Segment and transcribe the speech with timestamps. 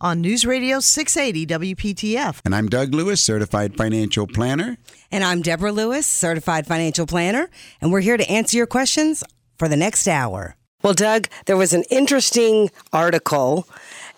[0.00, 2.40] on News Radio 680 WPTF.
[2.44, 4.78] And I'm Doug Lewis, certified financial planner.
[5.10, 7.50] And I'm Deborah Lewis, certified financial planner,
[7.80, 9.24] and we're here to answer your questions
[9.56, 10.56] for the next hour.
[10.82, 13.66] Well, Doug, there was an interesting article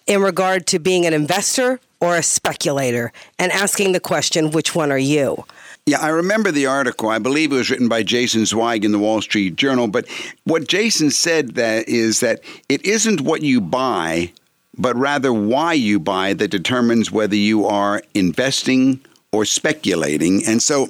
[0.06, 4.90] in regard to being an investor or a speculator and asking the question, which one
[4.90, 5.44] are you?
[5.86, 7.08] Yeah, I remember the article.
[7.08, 9.88] I believe it was written by Jason Zweig in the Wall Street Journal.
[9.88, 10.06] But
[10.44, 14.32] what Jason said that is that it isn't what you buy,
[14.80, 19.00] but rather why you buy that determines whether you are investing
[19.30, 20.42] or speculating.
[20.46, 20.88] And so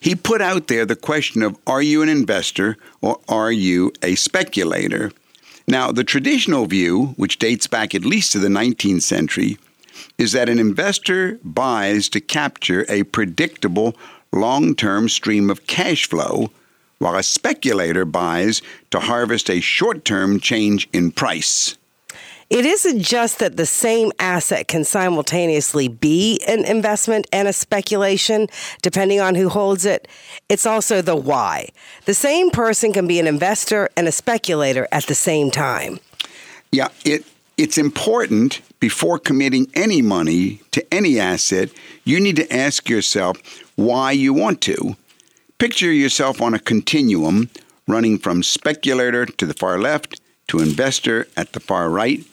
[0.00, 4.14] he put out there the question of are you an investor or are you a
[4.14, 5.10] speculator?
[5.66, 9.58] Now, the traditional view, which dates back at least to the 19th century,
[10.16, 13.96] is that an investor buys to capture a predictable
[14.32, 16.50] long term stream of cash flow,
[16.98, 21.76] while a speculator buys to harvest a short term change in price.
[22.50, 28.48] It isn't just that the same asset can simultaneously be an investment and a speculation,
[28.80, 30.08] depending on who holds it.
[30.48, 31.68] It's also the why.
[32.06, 36.00] The same person can be an investor and a speculator at the same time.
[36.72, 37.24] Yeah, it
[37.58, 41.70] it's important before committing any money to any asset,
[42.04, 43.36] you need to ask yourself
[43.74, 44.96] why you want to.
[45.58, 47.50] Picture yourself on a continuum
[47.88, 52.24] running from speculator to the far left to investor at the far right.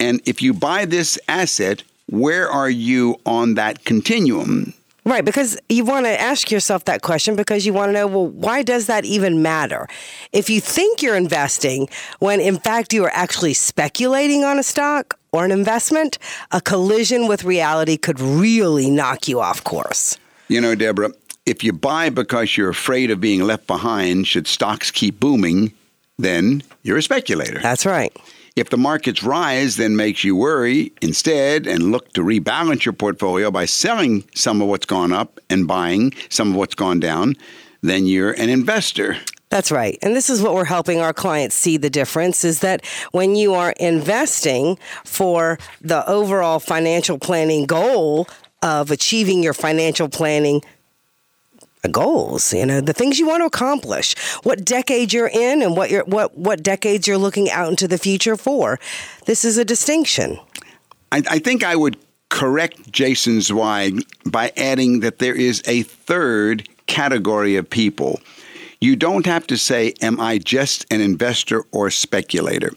[0.00, 4.74] And if you buy this asset, where are you on that continuum?
[5.04, 8.26] Right, because you want to ask yourself that question because you want to know, well,
[8.26, 9.88] why does that even matter?
[10.32, 11.88] If you think you're investing
[12.18, 16.18] when in fact you are actually speculating on a stock or an investment,
[16.50, 20.18] a collision with reality could really knock you off course.
[20.48, 21.12] You know, Deborah,
[21.46, 25.72] if you buy because you're afraid of being left behind should stocks keep booming,
[26.18, 27.60] then you're a speculator.
[27.60, 28.14] That's right.
[28.56, 33.50] If the markets rise, then makes you worry instead and look to rebalance your portfolio
[33.50, 37.36] by selling some of what's gone up and buying some of what's gone down,
[37.80, 39.16] then you're an investor.
[39.50, 39.98] That's right.
[40.02, 43.54] And this is what we're helping our clients see the difference is that when you
[43.54, 48.28] are investing for the overall financial planning goal
[48.62, 50.62] of achieving your financial planning
[51.88, 55.90] goals, you know, the things you want to accomplish, what decade you're in and what
[55.90, 58.78] you're what what decades you're looking out into the future for.
[59.26, 60.38] This is a distinction.
[61.12, 61.96] I, I think I would
[62.28, 68.20] correct Jason Zweig by adding that there is a third category of people.
[68.80, 72.70] You don't have to say, Am I just an investor or speculator?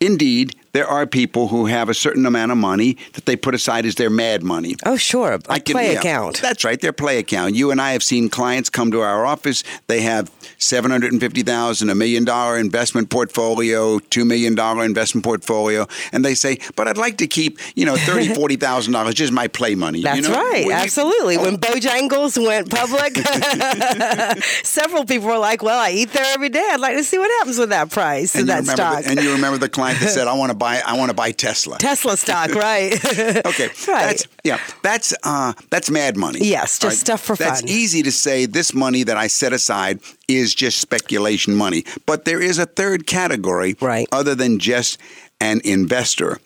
[0.00, 3.84] Indeed, there are people who have a certain amount of money that they put aside
[3.86, 4.74] as their mad money.
[4.84, 5.34] Oh, sure.
[5.34, 6.40] A I can, play yeah, account.
[6.40, 7.54] That's right, their play account.
[7.54, 9.64] You and I have seen clients come to our office.
[9.86, 14.84] They have seven hundred and fifty thousand, a million dollar investment portfolio, two million dollar
[14.84, 18.94] investment portfolio, and they say, "But I'd like to keep, you know, thirty, forty thousand
[18.94, 20.34] dollars, just my play money." That's you know?
[20.34, 21.34] right, when absolutely.
[21.34, 21.44] You, oh.
[21.44, 23.16] When Bojangles went public,
[24.64, 26.66] several people were like, "Well, I eat there every day.
[26.72, 29.32] I'd like to see what happens with that price and, that stock." The, and you
[29.32, 32.16] remember the client that said, "I want to buy, I want to buy Tesla." Tesla
[32.16, 32.92] stock, right?
[33.04, 34.06] okay, right.
[34.06, 36.40] That's, yeah, that's uh, that's mad money.
[36.42, 36.92] Yes, just right?
[36.92, 37.66] stuff for that's fun.
[37.66, 38.46] That's easy to say.
[38.46, 41.84] This money that I set aside is just speculation money.
[42.06, 44.08] But there is a third category, right.
[44.12, 44.98] other than just
[45.40, 46.38] an investor.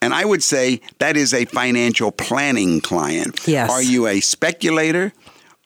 [0.00, 3.46] And I would say that is a financial planning client.
[3.46, 3.70] Yes.
[3.70, 5.12] Are you a speculator?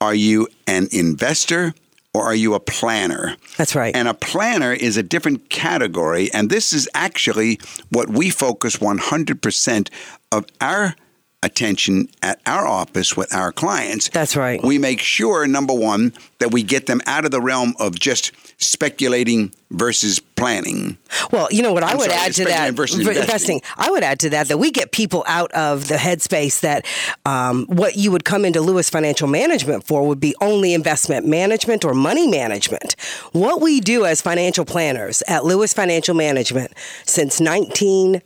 [0.00, 1.74] Are you an investor?
[2.14, 3.36] Or are you a planner?
[3.56, 3.96] That's right.
[3.96, 6.30] And a planner is a different category.
[6.32, 7.58] And this is actually
[7.90, 9.88] what we focus 100%
[10.30, 10.94] of our
[11.42, 14.08] attention at our office with our clients.
[14.10, 14.62] That's right.
[14.62, 18.32] We make sure, number one, that we get them out of the realm of just
[18.62, 20.96] speculating versus planning.
[21.30, 23.60] Well, you know what I I'm would sorry, add to that versus for investing.
[23.76, 26.86] I would add to that that we get people out of the headspace that
[27.26, 31.84] um, what you would come into Lewis Financial Management for would be only investment management
[31.84, 32.94] or money management.
[33.32, 36.72] What we do as financial planners at Lewis Financial Management
[37.06, 38.22] since 19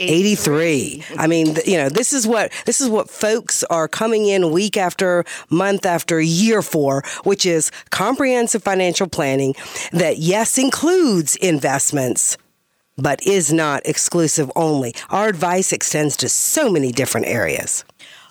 [0.00, 4.26] 83 i mean th- you know this is what this is what folks are coming
[4.26, 9.54] in week after month after year for which is comprehensive financial planning
[9.92, 12.36] that yes includes investments
[13.00, 14.94] but is not exclusive only.
[15.08, 17.84] Our advice extends to so many different areas.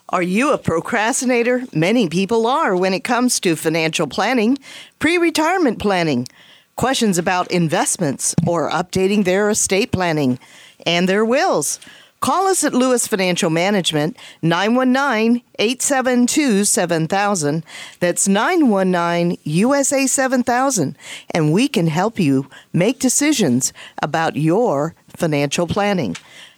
[0.10, 1.64] Are you a procrastinator?
[1.74, 4.58] Many people are when it comes to financial planning,
[4.98, 6.28] pre retirement planning,
[6.76, 10.40] questions about investments, or updating their estate planning
[10.86, 11.80] and their wills.
[12.22, 17.64] Call us at Lewis Financial Management, 919 872 7000.
[18.00, 20.98] That's 919 USA 7000.
[21.32, 23.72] And we can help you make decisions
[24.04, 26.18] about your financial planning.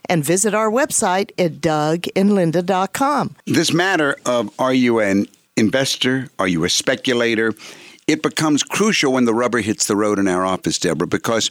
[0.09, 3.35] And visit our website at dougandlinda.com.
[3.45, 6.27] This matter of are you an investor?
[6.39, 7.53] Are you a speculator?
[8.07, 11.49] It becomes crucial when the rubber hits the road in our office, Deborah, because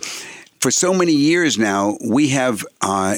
[0.60, 3.16] for so many years now, we have uh,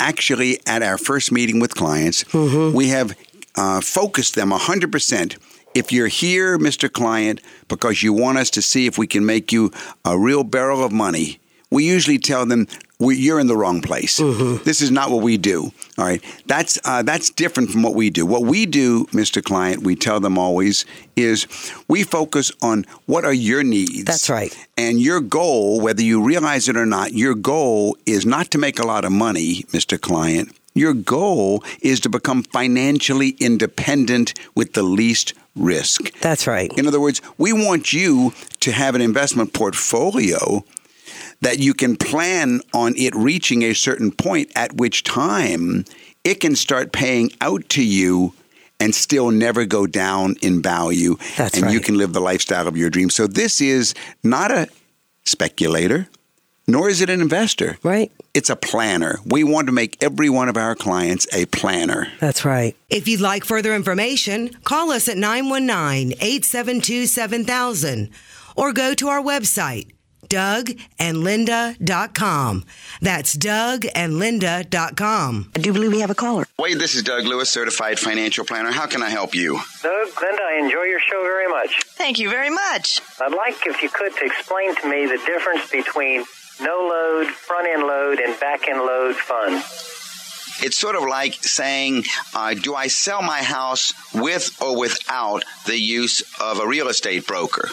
[0.00, 3.16] actually at our first meeting with clients, we have
[3.56, 5.36] uh, focused them 100%.
[5.74, 6.90] If you're here, Mr.
[6.90, 9.70] Client, because you want us to see if we can make you
[10.04, 11.40] a real barrel of money,
[11.70, 12.66] we usually tell them
[12.98, 14.16] we, you're in the wrong place.
[14.16, 15.72] This is not what we do.
[15.98, 18.26] All right, that's uh, that's different from what we do.
[18.26, 19.42] What we do, Mr.
[19.42, 20.84] Client, we tell them always
[21.16, 21.46] is
[21.88, 24.04] we focus on what are your needs.
[24.04, 24.56] That's right.
[24.76, 28.78] And your goal, whether you realize it or not, your goal is not to make
[28.78, 30.00] a lot of money, Mr.
[30.00, 30.54] Client.
[30.74, 36.16] Your goal is to become financially independent with the least risk.
[36.20, 40.64] that's right In other words, we want you to have an investment portfolio
[41.40, 45.84] that you can plan on it reaching a certain point at which time
[46.24, 48.34] it can start paying out to you
[48.80, 52.76] and still never go down in value That's and you can live the lifestyle of
[52.76, 53.14] your dreams.
[53.14, 54.68] So this is not a
[55.24, 56.08] speculator
[56.68, 57.78] nor is it an investor.
[57.82, 59.18] right It's a planner.
[59.24, 62.08] We want to make every one of our clients a planner.
[62.20, 68.10] that's right If you'd like further information, call us at 919 872 7000
[68.54, 69.90] or go to our website,
[70.28, 72.64] dougandlinda.com.
[73.00, 75.50] That's dougandlinda.com.
[75.54, 78.70] i do believe we have a caller Wade, this is Doug Lewis, certified financial planner.
[78.72, 79.54] How can I help you?
[79.82, 81.82] Doug, Linda, I enjoy your show very much.
[81.84, 83.00] Thank you very much.
[83.20, 86.24] I'd like, if you could, to explain to me the difference between
[86.60, 89.64] no load, front end load, and back end load funds
[90.60, 92.04] It's sort of like saying,
[92.34, 97.26] uh, do I sell my house with or without the use of a real estate
[97.26, 97.68] broker?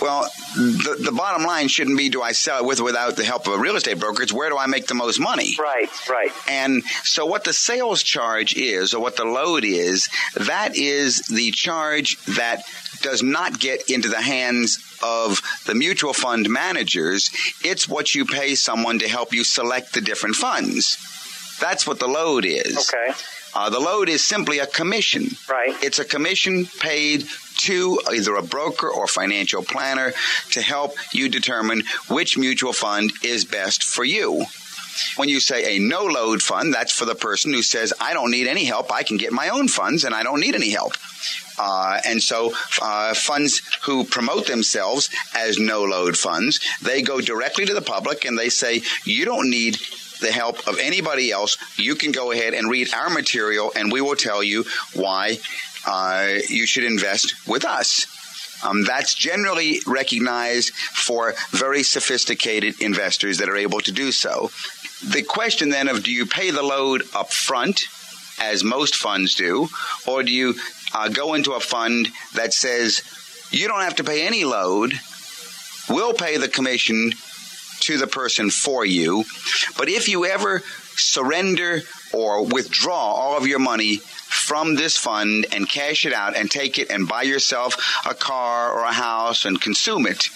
[0.00, 3.24] Well, the, the bottom line shouldn't be do I sell it with or without the
[3.24, 4.22] help of a real estate broker?
[4.22, 5.54] It's where do I make the most money?
[5.58, 6.32] Right, right.
[6.48, 11.50] And so, what the sales charge is, or what the load is, that is the
[11.50, 12.62] charge that
[13.02, 17.30] does not get into the hands of the mutual fund managers.
[17.64, 20.96] It's what you pay someone to help you select the different funds.
[21.60, 22.90] That's what the load is.
[22.92, 23.12] Okay.
[23.54, 25.28] Uh, the load is simply a commission.
[25.48, 25.74] Right.
[25.82, 27.26] It's a commission paid
[27.58, 30.12] to either a broker or financial planner
[30.50, 34.44] to help you determine which mutual fund is best for you.
[35.16, 38.30] When you say a no load fund, that's for the person who says, I don't
[38.30, 38.92] need any help.
[38.92, 40.94] I can get my own funds and I don't need any help.
[41.58, 47.64] Uh, and so uh, funds who promote themselves as no load funds, they go directly
[47.66, 49.78] to the public and they say, you don't need
[50.20, 51.56] the help of anybody else.
[51.78, 55.38] You can go ahead and read our material and we will tell you why
[55.86, 58.06] uh, you should invest with us.
[58.64, 64.50] Um, that's generally recognized for very sophisticated investors that are able to do so.
[65.06, 67.82] The question then of do you pay the load up front,
[68.40, 69.68] as most funds do,
[70.06, 70.54] or do you
[70.94, 73.02] uh, go into a fund that says
[73.50, 74.94] you don't have to pay any load,
[75.88, 77.12] we'll pay the commission
[77.80, 79.24] to the person for you,
[79.76, 80.62] but if you ever
[80.96, 86.50] surrender or withdraw all of your money from this fund and cash it out and
[86.50, 87.76] take it and buy yourself
[88.08, 90.28] a car or a house and consume it,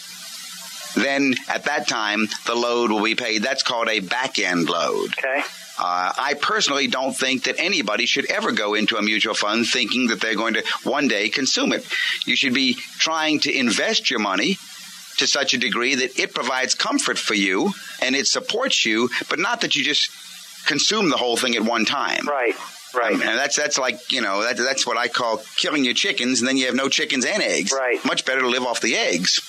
[0.95, 3.43] then at that time the load will be paid.
[3.43, 5.13] That's called a back end load.
[5.19, 5.43] Okay.
[5.83, 10.09] Uh, I personally don't think that anybody should ever go into a mutual fund thinking
[10.09, 11.87] that they're going to one day consume it.
[12.27, 14.59] You should be trying to invest your money
[15.21, 17.73] to such a degree that it provides comfort for you
[18.03, 20.11] and it supports you, but not that you just
[20.67, 22.27] consume the whole thing at one time.
[22.27, 22.55] Right.
[22.93, 23.15] Right.
[23.15, 26.41] Um, and that's that's like you know that, that's what I call killing your chickens,
[26.41, 27.73] and then you have no chickens and eggs.
[27.73, 28.05] Right.
[28.05, 29.41] Much better to live off the eggs.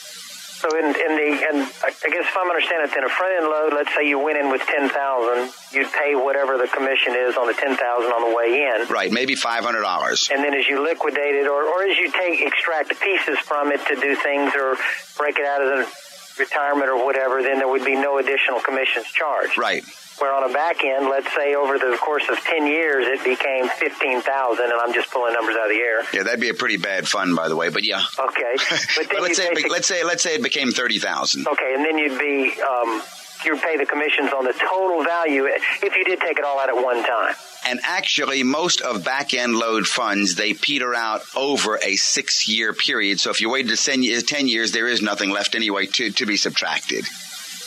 [0.62, 3.50] So in, in the and I guess if I'm understanding it, then a front end
[3.50, 7.36] load, let's say you went in with ten thousand, you'd pay whatever the commission is
[7.36, 8.86] on the ten thousand on the way in.
[8.88, 9.12] Right.
[9.12, 10.30] Maybe five hundred dollars.
[10.32, 13.82] And then as you liquidate it, or, or as you take extract pieces from it
[13.88, 14.78] to do things, or
[15.18, 15.92] break it out as a
[16.40, 19.58] retirement or whatever, then there would be no additional commissions charged.
[19.58, 19.84] Right.
[20.22, 23.68] Where on a back end, let's say over the course of ten years, it became
[23.68, 26.04] fifteen thousand, and I'm just pulling numbers out of the air.
[26.14, 27.70] Yeah, that'd be a pretty bad fund, by the way.
[27.70, 28.04] But yeah.
[28.20, 28.56] Okay,
[28.96, 31.48] but then But let's say it, let's say let's say it became thirty thousand.
[31.48, 33.02] Okay, and then you'd be um,
[33.46, 36.70] you pay the commissions on the total value if you did take it all out
[36.70, 37.34] at one time.
[37.66, 42.74] And actually, most of back end load funds they peter out over a six year
[42.74, 43.20] period.
[43.20, 46.12] So if you waited to 10 years, 10 years, there is nothing left anyway to,
[46.12, 47.06] to be subtracted.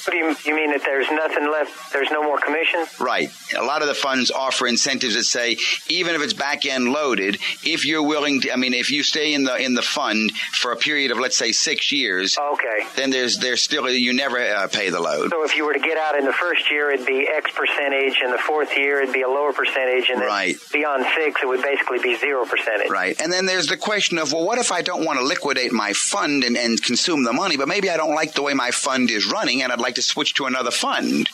[0.05, 1.93] What do you, you mean that there's nothing left?
[1.93, 2.85] There's no more commission?
[3.01, 3.31] Right.
[3.57, 5.57] A lot of the funds offer incentives that say
[5.89, 9.35] even if it's back end loaded, if you're willing to, I mean, if you stay
[9.35, 12.87] in the in the fund for a period of let's say six years, Okay.
[12.97, 15.31] then there's there's still you never uh, pay the load.
[15.31, 18.21] So if you were to get out in the first year, it'd be X percentage,
[18.23, 20.57] and the fourth year, it'd be a lower percentage, and then Right.
[20.73, 22.91] beyond six, it would basically be zero percentage.
[22.91, 23.19] Right.
[23.21, 25.93] And then there's the question of, well, what if I don't want to liquidate my
[25.93, 29.11] fund and, and consume the money, but maybe I don't like the way my fund
[29.11, 31.29] is running and I'd like to switch to another fund?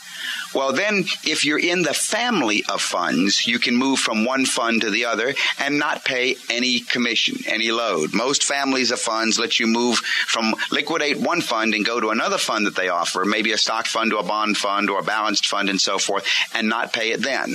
[0.55, 4.81] Well, then if you're in the family of funds, you can move from one fund
[4.81, 8.13] to the other and not pay any commission, any load.
[8.13, 12.39] Most families of funds let you move from liquidate one fund and go to another
[12.39, 15.47] fund that they offer, maybe a stock fund or a bond fund or a balanced
[15.47, 17.53] fund and so forth, and not pay it then.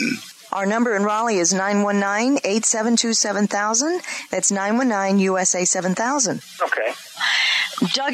[0.56, 4.30] Our number in Raleigh is 919-872-7000.
[4.30, 6.64] That's 919-USA-7000.
[6.64, 6.94] Okay.
[7.94, 8.14] Doug,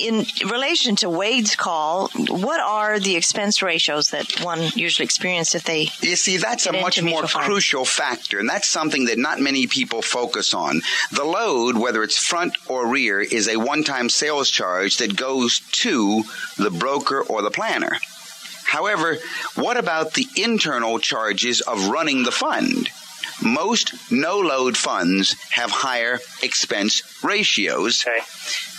[0.00, 5.64] in relation to Wade's call, what are the expense ratios that one usually experiences if
[5.64, 7.46] they You see, that's a much more mutual funds.
[7.46, 10.80] crucial factor, and that's something that not many people focus on.
[11.10, 15.60] The load, whether it's front or rear, is a one time sales charge that goes
[15.72, 16.24] to
[16.56, 17.98] the broker or the planner.
[18.72, 19.18] However,
[19.54, 22.88] what about the internal charges of running the fund?
[23.42, 28.02] Most no load funds have higher expense ratios.
[28.06, 28.20] Okay.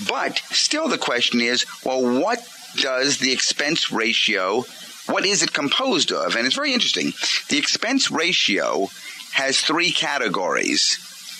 [0.10, 2.40] But still, the question is well, what
[2.76, 4.66] does the expense ratio,
[5.06, 6.36] what is it composed of?
[6.36, 7.14] And it's very interesting.
[7.50, 8.88] The expense ratio
[9.34, 10.98] has three categories.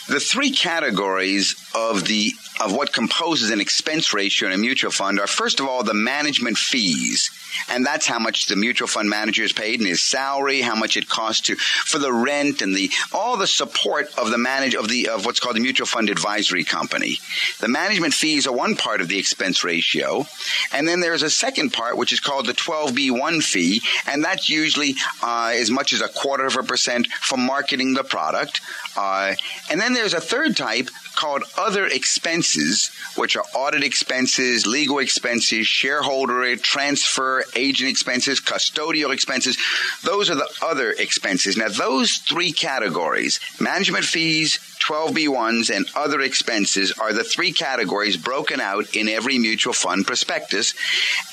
[0.08, 5.20] The three categories of the of what composes an expense ratio in a mutual fund
[5.20, 7.32] are first of all the management fees.
[7.70, 10.98] And that's how much the mutual fund manager is paid in his salary how much
[10.98, 14.88] it costs to for the rent and the all the support of the manage of
[14.88, 17.18] the of what's called the mutual fund advisory company.
[17.60, 20.26] The management fees are one part of the expense ratio.
[20.72, 23.82] And then there's a second part which is called the 12b1 fee.
[24.08, 28.04] And that's usually uh, as much as a quarter of a percent for marketing the
[28.04, 28.62] product.
[28.96, 29.36] Uh,
[29.70, 35.68] and then there's a third type called other expenses, which are audit expenses, legal expenses,
[35.68, 39.58] shareholder transfer, agent expenses, custodial expenses.
[40.04, 41.58] Those are the other expenses.
[41.58, 48.60] Now, those three categories, management fees, 12B1s, and other expenses are the three categories broken
[48.60, 50.74] out in every mutual fund prospectus.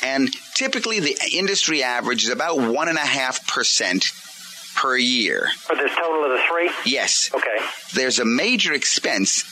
[0.02, 5.48] And typically the industry average is about 1.5% per year.
[5.62, 6.70] For this total of the three?
[6.90, 7.64] Yes Okay.
[7.94, 9.42] there's a major expense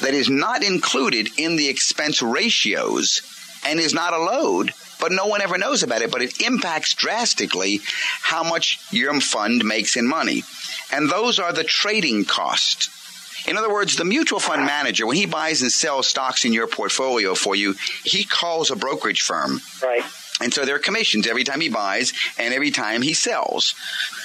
[0.00, 3.22] that is not included in the expense ratios
[3.64, 6.94] and is not a load, but no one ever knows about it, but it impacts
[6.94, 7.80] drastically
[8.22, 10.42] how much your fund makes in money.
[10.92, 12.90] And those are the trading costs.
[13.48, 16.66] In other words, the mutual fund manager, when he buys and sells stocks in your
[16.66, 19.60] portfolio for you, he calls a brokerage firm.
[19.82, 20.02] Right.
[20.40, 23.74] And so there are commissions every time he buys and every time he sells.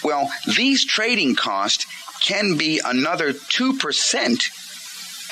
[0.04, 1.86] Well, these trading costs
[2.20, 4.61] can be another 2%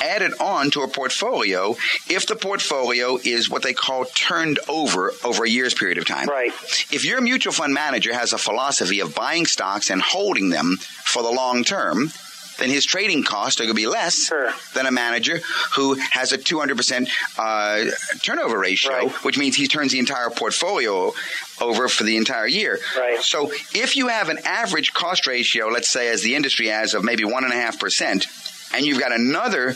[0.02, 1.76] added on to a portfolio
[2.08, 6.28] if the portfolio is what they call turned over over a year's period of time.
[6.28, 6.52] Right.
[6.92, 11.22] If your mutual fund manager has a philosophy of buying stocks and holding them for
[11.24, 12.12] the long term,
[12.60, 14.52] then his trading costs are going to be less Sure.
[14.74, 15.40] than a manager
[15.76, 17.86] who has a 200% uh,
[18.22, 19.12] turnover ratio, Right.
[19.24, 21.14] which means he turns the entire portfolio
[21.62, 22.80] over for the entire year.
[22.98, 23.22] Right.
[23.22, 27.04] So if you have an average cost ratio, let's say as the industry has of
[27.06, 28.26] maybe 1.5%,
[28.74, 29.76] and you've got another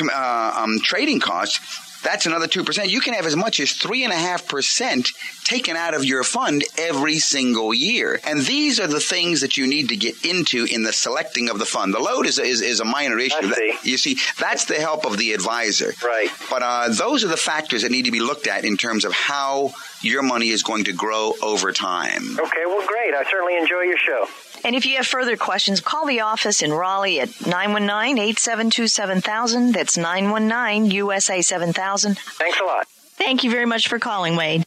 [0.00, 1.60] uh, um, trading cost,
[2.02, 2.88] that's another 2%.
[2.88, 8.20] You can have as much as 3.5% taken out of your fund every single year.
[8.24, 11.58] And these are the things that you need to get into in the selecting of
[11.58, 11.92] the fund.
[11.92, 13.52] The load is, is, is a minor issue.
[13.52, 13.78] see.
[13.82, 15.92] You see, that's the help of the advisor.
[16.04, 16.30] Right.
[16.48, 19.12] But uh, those are the factors that need to be looked at in terms of
[19.12, 22.38] how your money is going to grow over time.
[22.38, 23.14] Okay, well, great.
[23.14, 24.26] I certainly enjoy your show.
[24.64, 29.72] And if you have further questions, call the office in Raleigh at 919-872-7000.
[29.72, 32.18] That's 919-USA-7000.
[32.18, 32.88] Thanks a lot.
[32.88, 34.64] Thank you very much for calling, Wade.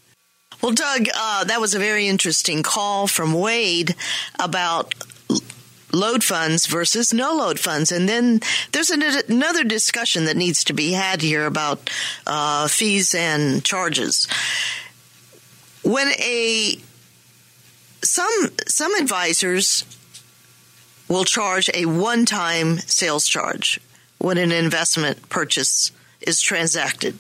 [0.62, 3.96] Well, Doug, uh, that was a very interesting call from Wade
[4.40, 4.94] about
[5.94, 7.92] load funds versus no load funds.
[7.92, 8.40] And then
[8.72, 11.90] there's an, another discussion that needs to be had here about
[12.28, 14.28] uh, fees and charges.
[15.84, 16.78] When a
[18.04, 19.86] some some advisors
[21.08, 23.80] will charge a one-time sales charge
[24.18, 27.18] when an investment purchase is transacted.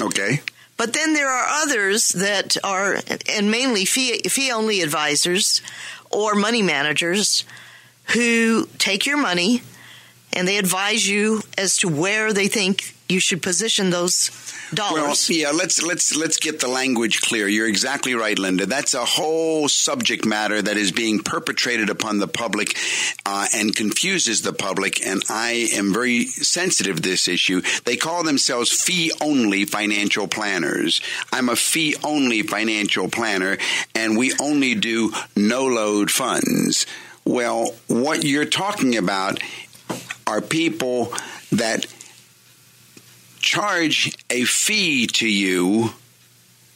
[0.00, 0.40] Okay.
[0.76, 5.62] But then there are others that are, and mainly fee, fee only advisors
[6.10, 7.44] or money managers
[8.14, 9.62] who take your money
[10.32, 14.28] and they advise you as to where they think you should position those
[14.74, 15.28] dollars.
[15.28, 17.48] Well, yeah, let's let's let's get the language clear.
[17.48, 18.66] You're exactly right, Linda.
[18.66, 22.76] That's a whole subject matter that is being perpetrated upon the public
[23.24, 25.04] uh, and confuses the public.
[25.06, 27.62] And I am very sensitive to this issue.
[27.84, 31.00] They call themselves fee only financial planners.
[31.32, 33.58] I'm a fee only financial planner,
[33.94, 36.86] and we only do no load funds.
[37.24, 39.40] Well, what you're talking about
[40.26, 41.12] are people
[41.52, 41.86] that
[43.46, 45.90] charge a fee to you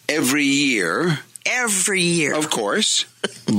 [0.08, 1.18] every year.
[1.44, 2.34] Every year.
[2.34, 3.06] Of course.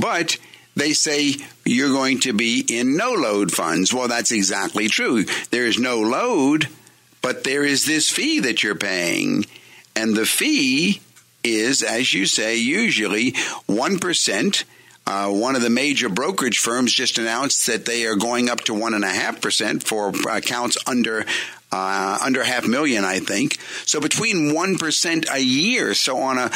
[0.00, 0.38] but
[0.74, 3.92] they say you're going to be in no load funds.
[3.92, 5.24] Well, that's exactly true.
[5.50, 6.68] There's no load,
[7.20, 9.44] but there is this fee that you're paying.
[9.94, 11.02] And the fee
[11.44, 14.64] is, as you say, usually 1%.
[15.04, 18.72] Uh, one of the major brokerage firms just announced that they are going up to
[18.72, 21.26] 1.5% for accounts under
[21.72, 23.58] uh, under half million, I think.
[23.86, 25.94] So between one percent a year.
[25.94, 26.50] So on a,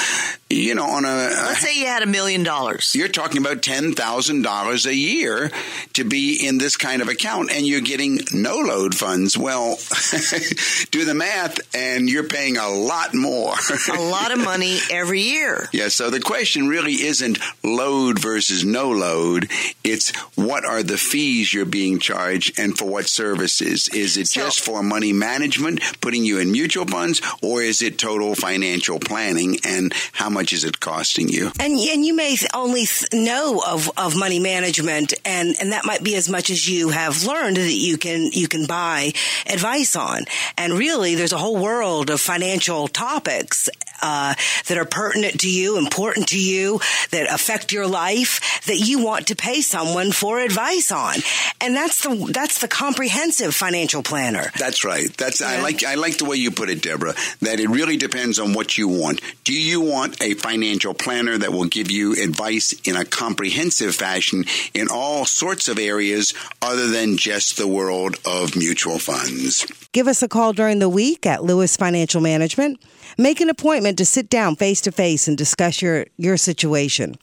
[0.50, 3.92] you know, on a let's say you had a million dollars, you're talking about ten
[3.92, 5.50] thousand dollars a year
[5.94, 9.38] to be in this kind of account, and you're getting no load funds.
[9.38, 9.76] Well,
[10.90, 13.54] do the math, and you're paying a lot more,
[13.92, 15.68] a lot of money every year.
[15.76, 15.88] Yeah.
[15.88, 19.50] So the question really isn't load versus no load.
[19.84, 23.88] It's what are the fees you're being charged, and for what services?
[23.88, 25.05] Is it so, just for money?
[25.06, 29.58] Money management, putting you in mutual funds, or is it total financial planning?
[29.64, 31.52] And how much is it costing you?
[31.60, 36.16] And and you may only know of, of money management, and and that might be
[36.16, 39.12] as much as you have learned that you can you can buy
[39.46, 40.24] advice on.
[40.58, 43.68] And really, there's a whole world of financial topics
[44.02, 44.34] uh,
[44.68, 49.28] that are pertinent to you, important to you, that affect your life, that you want
[49.28, 51.16] to pay someone for advice on.
[51.60, 54.50] And that's the that's the comprehensive financial planner.
[54.58, 55.16] That's right right.
[55.16, 55.48] That's yeah.
[55.48, 57.14] I like I like the way you put it, Deborah.
[57.40, 59.20] That it really depends on what you want.
[59.44, 64.44] Do you want a financial planner that will give you advice in a comprehensive fashion
[64.74, 69.66] in all sorts of areas other than just the world of mutual funds?
[69.92, 72.80] Give us a call during the week at Lewis Financial Management.
[73.18, 77.16] Make an appointment to sit down face to face and discuss your, your situation.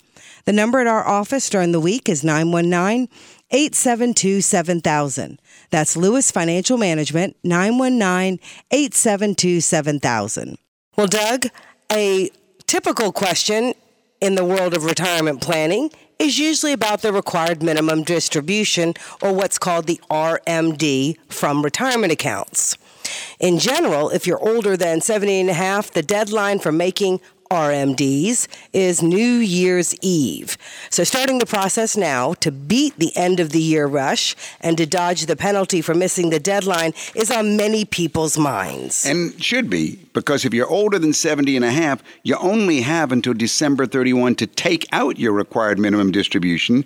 [0.45, 3.07] The number at our office during the week is 919
[3.51, 5.39] 872 7000.
[5.73, 10.59] That's Lewis Financial Management, 919 872 7000.
[10.95, 11.47] Well, Doug,
[11.91, 12.29] a
[12.67, 13.73] typical question
[14.21, 19.57] in the world of retirement planning is usually about the required minimum distribution or what's
[19.57, 22.77] called the RMD from retirement accounts.
[23.39, 28.47] In general, if you're older than 70 and a half, the deadline for making RMDs
[28.73, 30.57] is New Year's Eve.
[30.89, 34.85] So, starting the process now to beat the end of the year rush and to
[34.85, 39.05] dodge the penalty for missing the deadline is on many people's minds.
[39.05, 43.11] And should be, because if you're older than 70 and a half, you only have
[43.11, 46.85] until December 31 to take out your required minimum distribution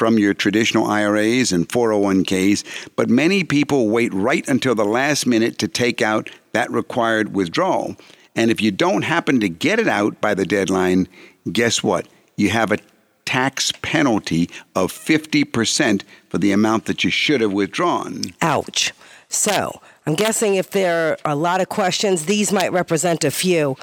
[0.00, 5.58] from your traditional IRAs and 401ks, but many people wait right until the last minute
[5.58, 7.94] to take out that required withdrawal.
[8.34, 11.08] And if you don't happen to get it out by the deadline,
[11.50, 12.06] guess what?
[12.36, 12.78] You have a
[13.24, 18.22] tax penalty of 50% for the amount that you should have withdrawn.
[18.42, 18.92] Ouch.
[19.28, 23.76] So, I'm guessing if there are a lot of questions, these might represent a few.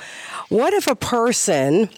[0.50, 1.90] What if a person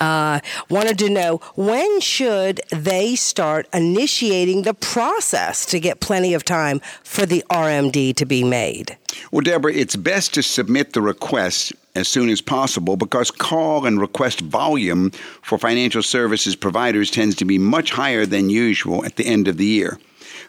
[0.00, 6.44] uh, wanted to know when should they start initiating the process to get plenty of
[6.44, 8.96] time for the RMD to be made?
[9.30, 14.00] Well, Deborah, it's best to submit the request as soon as possible because call and
[14.00, 15.10] request volume
[15.42, 19.58] for financial services providers tends to be much higher than usual at the end of
[19.58, 19.98] the year.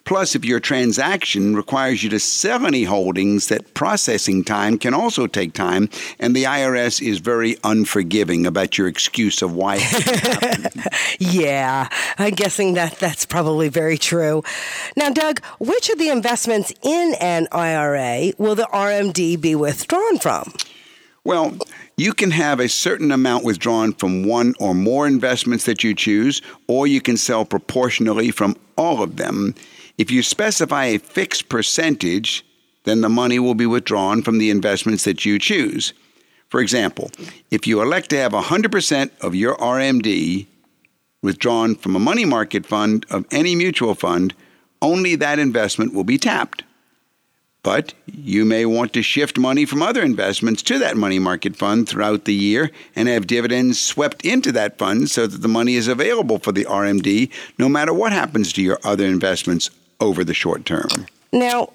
[0.05, 5.27] Plus, if your transaction requires you to sell any holdings, that processing time can also
[5.27, 5.89] take time,
[6.19, 9.75] and the IRS is very unforgiving about your excuse of why.
[11.19, 11.87] yeah,
[12.17, 14.43] I'm guessing that that's probably very true.
[14.97, 20.53] Now, Doug, which of the investments in an IRA will the RMD be withdrawn from?
[21.23, 21.57] Well,
[21.95, 26.41] you can have a certain amount withdrawn from one or more investments that you choose,
[26.67, 29.55] or you can sell proportionally from all of them.
[29.97, 32.43] If you specify a fixed percentage,
[32.83, 35.93] then the money will be withdrawn from the investments that you choose.
[36.49, 37.11] For example,
[37.51, 40.47] if you elect to have 100% of your RMD
[41.21, 44.33] withdrawn from a money market fund of any mutual fund,
[44.81, 46.63] only that investment will be tapped.
[47.63, 51.87] But you may want to shift money from other investments to that money market fund
[51.87, 55.87] throughout the year and have dividends swept into that fund so that the money is
[55.87, 60.65] available for the RMD no matter what happens to your other investments over the short
[60.65, 61.07] term.
[61.31, 61.73] Now,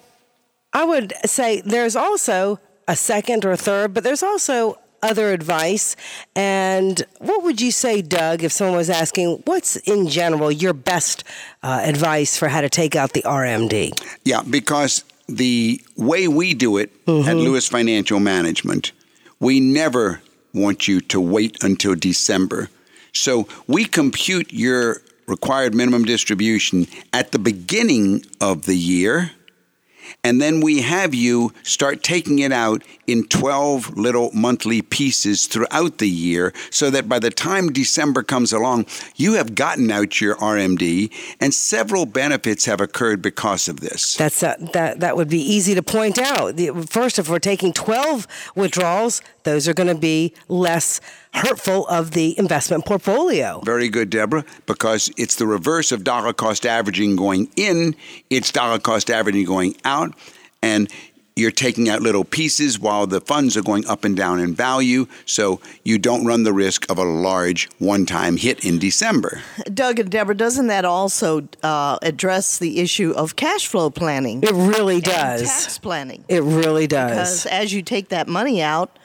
[0.73, 5.95] I would say there's also a second or a third, but there's also other advice.
[6.35, 11.23] And what would you say, Doug, if someone was asking, what's in general your best
[11.63, 13.91] uh, advice for how to take out the RMD?
[14.25, 17.29] Yeah, because the way we do it mm-hmm.
[17.29, 18.91] at Lewis Financial Management,
[19.39, 20.21] we never
[20.53, 22.69] want you to wait until December.
[23.13, 29.31] So we compute your required minimum distribution at the beginning of the year
[30.23, 35.97] and then we have you start taking it out in 12 little monthly pieces throughout
[35.97, 40.35] the year so that by the time December comes along, you have gotten out your
[40.35, 44.15] RMD and several benefits have occurred because of this.
[44.15, 46.59] That's a, that that would be easy to point out.
[46.89, 51.01] First, if we're taking 12 withdrawals, those are going to be less
[51.33, 53.61] hurtful of the investment portfolio.
[53.63, 57.95] Very good, Deborah, because it's the reverse of dollar cost averaging going in,
[58.29, 60.13] it's dollar cost averaging going out.
[60.61, 60.91] And
[61.39, 65.07] you're taking out little pieces while the funds are going up and down in value,
[65.25, 69.41] so you don't run the risk of a large one time hit in December.
[69.73, 74.43] Doug and Deborah, doesn't that also uh, address the issue of cash flow planning?
[74.43, 75.43] It really does.
[75.43, 76.25] tax planning.
[76.27, 77.11] It really does.
[77.11, 78.98] Because as you take that money out,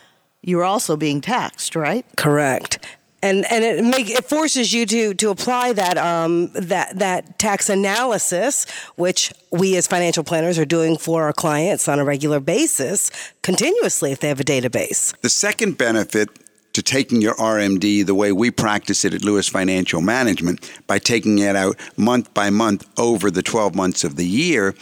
[0.47, 2.05] you're also being taxed, right?
[2.17, 2.79] Correct.
[3.23, 7.71] And, and it make it forces you to to apply that um, that that tax
[7.71, 13.11] analysis, which we as financial planners are doing for our clients on a regular basis,
[13.41, 15.19] continuously if they have a database.
[15.23, 16.29] The second benefit
[16.75, 21.39] to taking your RMD the way we practice it at Lewis Financial Management by taking
[21.39, 24.75] it out month by month over the 12 months of the year,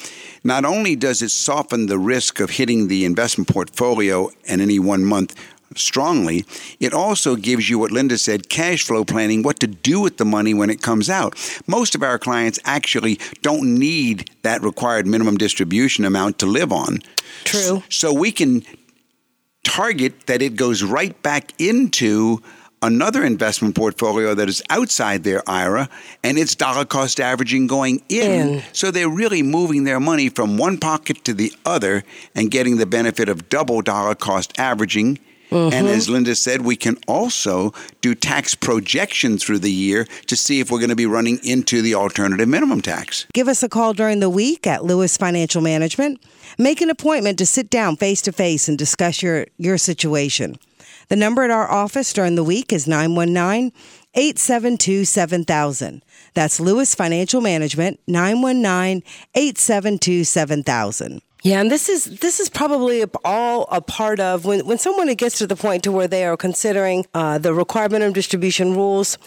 [0.42, 5.04] not only does it soften the risk of hitting the investment portfolio in any one
[5.04, 5.36] month
[5.76, 6.44] strongly,
[6.80, 10.24] it also gives you what Linda said cash flow planning, what to do with the
[10.24, 11.36] money when it comes out.
[11.66, 16.98] Most of our clients actually don't need that required minimum distribution amount to live on.
[17.44, 17.82] True.
[17.88, 18.64] So we can
[19.64, 22.42] target that it goes right back into
[22.82, 25.88] another investment portfolio that is outside their IRA
[26.24, 28.48] and it's dollar cost averaging going in.
[28.48, 28.62] in.
[28.72, 32.02] So they're really moving their money from one pocket to the other
[32.34, 35.20] and getting the benefit of double dollar cost averaging
[35.52, 35.74] Mm-hmm.
[35.74, 40.60] And as Linda said, we can also do tax projection through the year to see
[40.60, 43.26] if we're going to be running into the alternative minimum tax.
[43.32, 46.22] Give us a call during the week at Lewis Financial Management.
[46.58, 50.56] Make an appointment to sit down face to face and discuss your, your situation.
[51.08, 53.72] The number at our office during the week is 919
[54.14, 56.02] 872 7000.
[56.34, 59.02] That's Lewis Financial Management, 919
[59.34, 61.22] 872 7000.
[61.44, 65.38] Yeah, and this is this is probably all a part of when when someone gets
[65.38, 69.18] to the point to where they are considering uh, the requirement of distribution rules.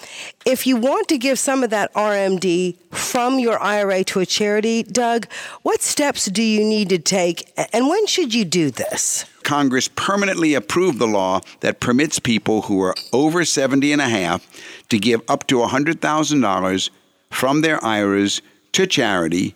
[0.46, 4.84] If you want to give some of that RMD from your IRA to a charity,
[4.84, 5.28] Doug,
[5.64, 9.26] what steps do you need to take, and when should you do this?
[9.44, 14.48] Congress permanently approved the law that permits people who are over 70 and a half
[14.88, 16.90] to give up to $100,000
[17.30, 19.54] from their IRAs to charity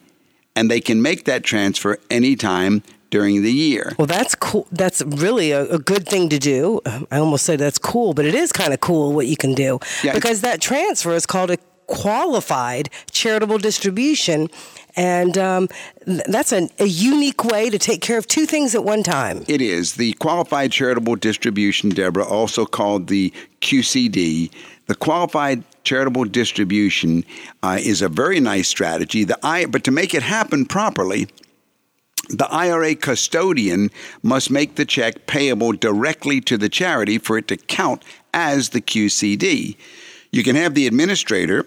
[0.55, 3.93] and they can make that transfer anytime during the year.
[3.97, 4.67] Well, that's cool.
[4.71, 6.79] That's really a, a, good thing to do.
[6.85, 9.79] I almost said that's cool, but it is kind of cool what you can do
[10.03, 11.57] yeah, because that transfer is called a
[11.87, 14.47] qualified charitable distribution.
[14.95, 15.69] And um,
[16.05, 19.43] that's an, a unique way to take care of two things at one time.
[19.47, 19.95] It is.
[19.95, 24.51] The qualified charitable distribution, Deborah, also called the QCD,
[24.87, 27.25] the qualified charitable distribution
[27.63, 29.23] uh, is a very nice strategy.
[29.23, 31.27] The I, but to make it happen properly,
[32.29, 33.89] the IRA custodian
[34.21, 38.03] must make the check payable directly to the charity for it to count
[38.35, 39.77] as the QCD.
[40.31, 41.65] You can have the administrator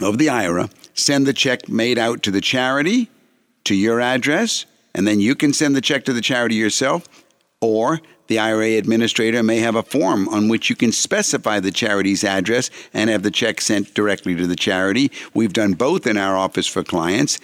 [0.00, 3.10] of the IRA send the check made out to the charity
[3.64, 4.64] to your address,
[4.94, 7.06] and then you can send the check to the charity yourself,
[7.60, 12.24] or the IRA administrator may have a form on which you can specify the charity's
[12.24, 15.10] address and have the check sent directly to the charity.
[15.34, 17.38] We've done both in our office for clients.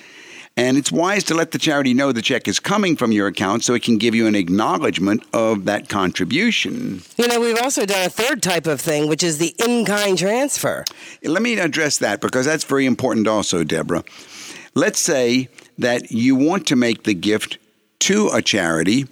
[0.57, 3.64] And it's wise to let the charity know the check is coming from your account
[3.64, 7.03] so it can give you an acknowledgement of that contribution.
[7.16, 10.16] You know, we've also done a third type of thing, which is the in kind
[10.16, 10.85] transfer.
[11.24, 14.05] Let me address that because that's very important also, Deborah.
[14.77, 15.48] Let's say
[15.79, 17.59] that you want to make the gift
[18.00, 19.09] to a charity,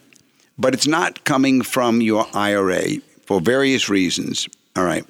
[0.62, 4.48] but it's not coming from your IRA for various reasons.
[4.77, 5.05] All right.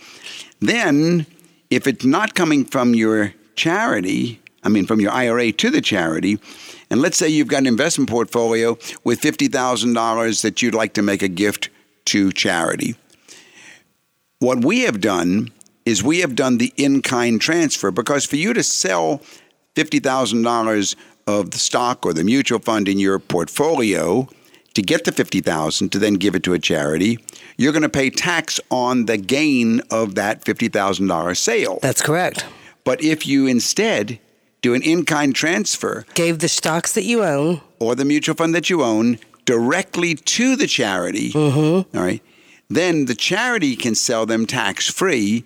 [0.60, 1.26] Then,
[1.70, 6.38] if it's not coming from your charity, I mean, from your IRA to the charity.
[6.90, 11.22] And let's say you've got an investment portfolio with $50,000 that you'd like to make
[11.22, 11.68] a gift
[12.06, 12.96] to charity.
[14.38, 15.52] What we have done
[15.84, 19.20] is we have done the in kind transfer because for you to sell
[19.76, 24.28] $50,000 of the stock or the mutual fund in your portfolio
[24.74, 27.18] to get the 50,000 to then give it to a charity,
[27.56, 31.78] you're going to pay tax on the gain of that $50,000 sale.
[31.82, 32.46] That's correct.
[32.84, 34.18] But if you instead
[34.62, 36.06] do an in kind transfer.
[36.14, 40.56] Gave the stocks that you own or the mutual fund that you own directly to
[40.56, 41.32] the charity.
[41.32, 41.96] Mm-hmm.
[41.96, 42.22] All right.
[42.70, 45.44] Then the charity can sell them tax free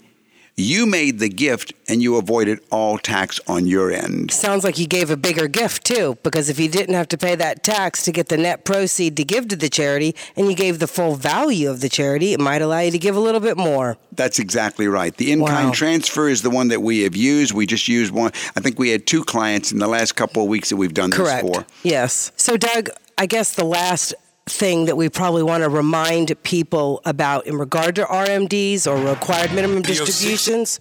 [0.57, 4.31] you made the gift and you avoided all tax on your end.
[4.31, 7.35] Sounds like you gave a bigger gift too, because if you didn't have to pay
[7.35, 10.79] that tax to get the net proceed to give to the charity and you gave
[10.79, 13.59] the full value of the charity, it might allow you to give a little bit
[13.59, 13.99] more.
[14.13, 15.15] That's exactly right.
[15.15, 15.73] The in kind wow.
[15.73, 17.53] transfer is the one that we have used.
[17.53, 18.33] We just used one.
[18.57, 21.11] I think we had two clients in the last couple of weeks that we've done
[21.11, 21.47] Correct.
[21.47, 21.67] this for.
[21.83, 22.33] Yes.
[22.37, 22.89] So, Doug,
[23.19, 24.15] I guess the last
[24.49, 29.53] thing that we probably want to remind people about in regard to RMDs or required
[29.53, 30.79] minimum distributions,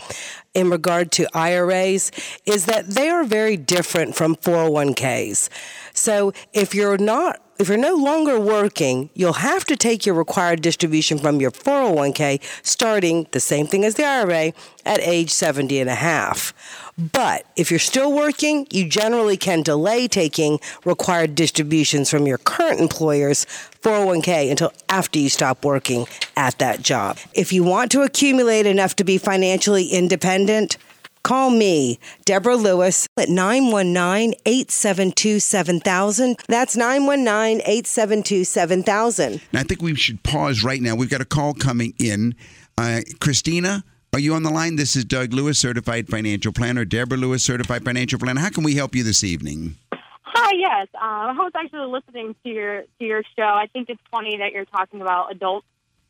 [0.54, 2.12] in regard to IRAs,
[2.46, 5.50] is that they are very different from 401ks.
[5.94, 10.62] So if you're not if you're no longer working, you'll have to take your required
[10.62, 14.52] distribution from your 401k starting the same thing as the IRA
[14.86, 16.54] at age 70 and a half.
[16.98, 22.80] But if you're still working, you generally can delay taking required distributions from your current
[22.80, 23.46] employer's
[23.82, 27.18] 401k until after you stop working at that job.
[27.34, 30.78] If you want to accumulate enough to be financially independent,
[31.26, 36.38] Call me, Deborah Lewis, at 919 872 7000.
[36.48, 39.42] That's 919 872 7000.
[39.52, 40.94] I think we should pause right now.
[40.94, 42.36] We've got a call coming in.
[42.78, 43.84] Uh, Christina,
[44.16, 44.78] are you on the line?
[44.78, 46.86] This is Doug Lewis, certified financial planner.
[46.86, 48.40] Deborah Lewis, certified financial planner.
[48.40, 49.76] How can we help you this evening?
[49.92, 50.88] Hi, yes.
[50.96, 53.44] Um, I was actually listening to your to your show.
[53.44, 55.68] I think it's funny that you're talking about adults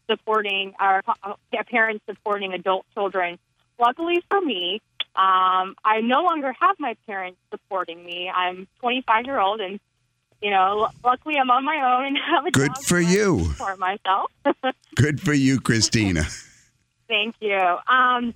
[0.08, 1.34] supporting our uh,
[1.72, 3.40] parents supporting adult children.
[3.80, 4.84] Luckily for me,
[5.16, 8.30] um, I no longer have my parents supporting me.
[8.30, 9.80] I'm 25 year old, and
[10.44, 14.32] you know, luckily I'm on my own and have a good for you for myself.
[14.96, 16.26] good for you, Christina.
[17.08, 17.78] Thank you.
[17.88, 18.34] Um,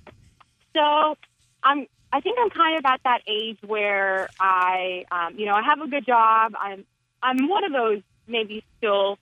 [0.74, 1.16] so
[1.62, 1.86] I'm.
[2.12, 5.80] I think I'm kind of at that age where I, um, you know, I have
[5.80, 6.54] a good job.
[6.58, 6.84] I'm.
[7.22, 9.18] I'm one of those maybe still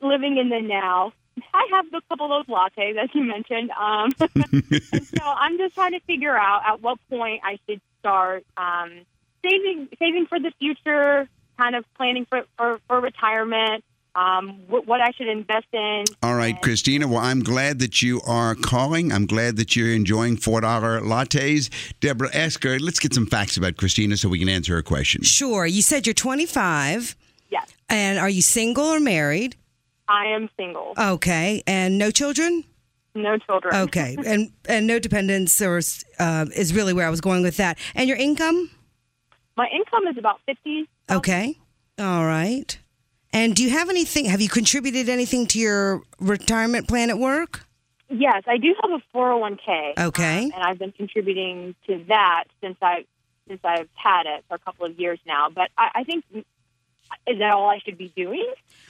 [0.00, 1.12] living in the now
[1.52, 3.70] I have a couple of those lattes, as you mentioned.
[3.70, 9.02] Um, so I'm just trying to figure out at what point I should start um,
[9.44, 13.84] saving saving for the future, kind of planning for, for, for retirement.
[14.16, 16.04] Um, what, what, I should invest in.
[16.22, 17.06] All right, and- Christina.
[17.06, 19.12] Well, I'm glad that you are calling.
[19.12, 20.60] I'm glad that you're enjoying $4
[21.02, 21.70] lattes.
[22.00, 25.22] Deborah, ask her, let's get some facts about Christina so we can answer her question.
[25.22, 25.66] Sure.
[25.66, 27.14] You said you're 25.
[27.50, 27.72] Yes.
[27.88, 29.56] And are you single or married?
[30.08, 30.94] I am single.
[30.98, 32.64] Okay, and no children.
[33.14, 33.74] No children.
[33.74, 35.80] Okay, and and no dependents, or
[36.18, 37.78] uh, is really where I was going with that.
[37.94, 38.70] And your income?
[39.56, 40.88] My income is about fifty.
[41.10, 41.58] Okay,
[41.98, 42.78] all right.
[43.36, 44.24] And do you have anything?
[44.24, 47.66] Have you contributed anything to your retirement plan at work?
[48.08, 49.98] Yes, I do have a 401k.
[49.98, 53.04] Okay, um, and I've been contributing to that since I
[53.46, 55.50] since I've had it for a couple of years now.
[55.54, 58.46] But I, I think is that all I should be doing?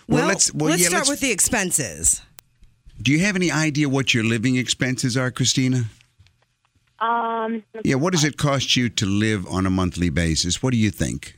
[0.07, 2.23] Well, well let's, well, let's yeah, start let's, with the expenses.
[3.03, 5.87] Do you have any idea what your living expenses are, Christina?
[7.01, 7.65] Um.
[7.83, 7.97] Yeah.
[7.97, 10.63] What does it cost you to live on a monthly basis?
[10.63, 11.37] What do you think?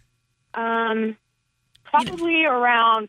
[0.52, 1.16] Um,
[1.90, 3.08] probably around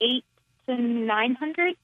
[0.00, 0.24] eight
[0.66, 1.74] to nine hundred.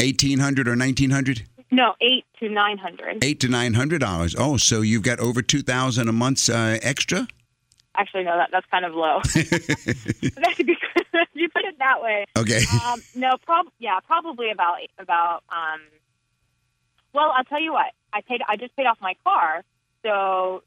[0.00, 1.44] Eighteen hundred or nineteen hundred?
[1.70, 3.22] No, eight to nine hundred.
[3.24, 4.34] Eight to nine hundred dollars.
[4.38, 7.26] Oh, so you've got over two thousand a month uh, extra.
[7.96, 9.20] Actually, no, that that's kind of low.
[9.34, 10.76] That's a good-
[11.32, 12.24] you put it that way.
[12.36, 12.60] Okay.
[12.84, 15.44] Um, no, prob yeah, probably about about.
[15.48, 15.80] Um,
[17.12, 17.86] well, I'll tell you what.
[18.12, 18.40] I paid.
[18.48, 19.62] I just paid off my car,
[20.04, 20.62] so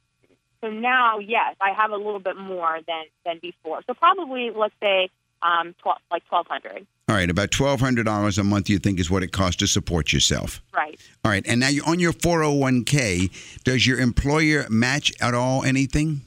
[0.61, 3.81] so now yes, I have a little bit more than than before.
[3.87, 5.09] So probably let's say
[5.41, 6.85] um, twelve like twelve hundred.
[7.09, 8.69] All right, about twelve hundred dollars a month.
[8.69, 10.61] You think is what it costs to support yourself.
[10.73, 10.99] Right.
[11.23, 13.29] All right, and now you're on your four hundred one k.
[13.63, 16.21] Does your employer match at all anything?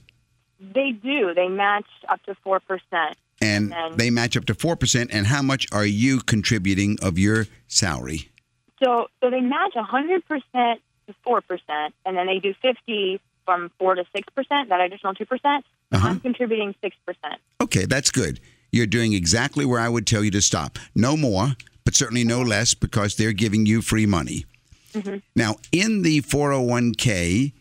[0.61, 1.33] They do.
[1.35, 3.17] They match up to four percent.
[3.43, 5.11] And And- they match up to four percent.
[5.13, 8.29] And how much are you contributing of your salary?
[8.83, 13.71] So so they match hundred percent to four percent, and then they do fifty from
[13.79, 14.69] four to six percent.
[14.69, 15.65] That additional two percent.
[15.93, 16.09] Uh-huh.
[16.09, 17.41] I'm contributing six percent.
[17.61, 18.41] Okay, that's good.
[18.73, 20.79] You're doing exactly where I would tell you to stop.
[20.95, 24.45] No more, but certainly no less because they're giving you free money.
[25.37, 27.53] Now, in the 401k,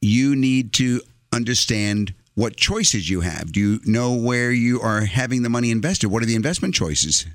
[0.00, 1.00] you need to
[1.32, 3.52] understand what choices you have.
[3.52, 6.08] Do you know where you are having the money invested?
[6.08, 7.26] What are the investment choices?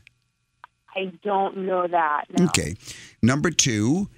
[0.95, 2.25] I don't know that.
[2.38, 2.45] No.
[2.45, 2.75] Okay.
[3.21, 4.10] Number two,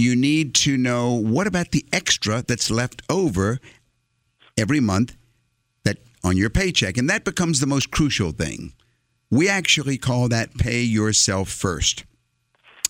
[0.00, 3.60] you need to know what about the extra that's left over
[4.58, 5.16] every month
[5.84, 8.72] that on your paycheck, and that becomes the most crucial thing.
[9.30, 12.04] We actually call that pay yourself first.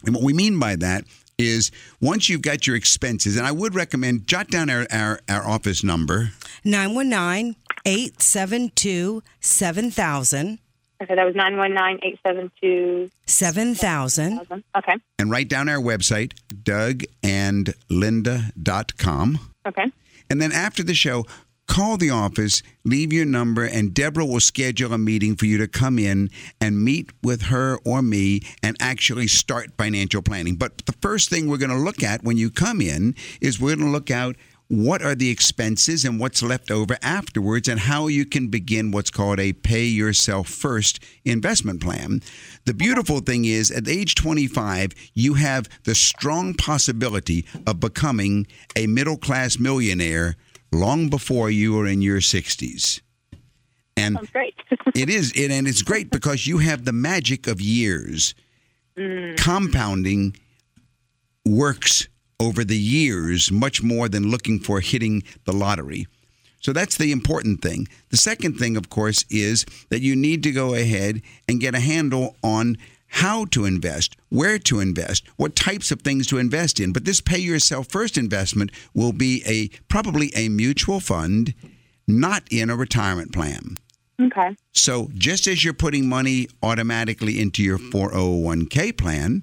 [0.05, 1.05] And what we mean by that
[1.37, 1.71] is
[2.01, 5.83] once you've got your expenses, and I would recommend jot down our, our, our office
[5.83, 6.31] number.
[6.65, 10.59] 919 872 7000.
[11.03, 14.39] Okay, that was nine one nine eight seven two 7000.
[14.39, 14.65] thousand.
[14.77, 14.95] Okay.
[15.19, 19.39] and write down our website, dougandlinda.com.
[19.67, 19.93] Okay.
[20.29, 21.25] And then after the show,
[21.67, 25.69] call the office, leave your number, and Deborah will schedule a meeting for you to
[25.69, 26.29] come in
[26.61, 30.57] and meet with her or me and actually start financial planning.
[30.57, 33.77] But the first thing we're going to look at when you come in is we're
[33.77, 34.37] going to look out
[34.71, 39.11] what are the expenses and what's left over afterwards and how you can begin what's
[39.11, 42.23] called a pay yourself first investment plan.
[42.67, 48.87] The beautiful thing is at age 25 you have the strong possibility of becoming a
[48.87, 50.37] middle class millionaire
[50.71, 53.01] long before you are in your 60s.
[53.97, 54.55] And Sounds great.
[54.95, 58.37] it is, it, and it's great because you have the magic of years.
[58.97, 59.37] Mm.
[59.37, 60.37] Compounding
[61.45, 62.07] works
[62.41, 66.07] over the years much more than looking for hitting the lottery.
[66.61, 67.89] So that's the important thing.
[68.11, 71.81] The second thing, of course, is that you need to go ahead and get a
[71.81, 72.77] handle on
[73.15, 76.93] how to invest, where to invest, what types of things to invest in.
[76.93, 81.55] But this pay yourself first investment will be a probably a mutual fund,
[82.07, 83.77] not in a retirement plan.
[84.21, 84.55] okay.
[84.73, 89.43] So just as you're putting money automatically into your 401k plan,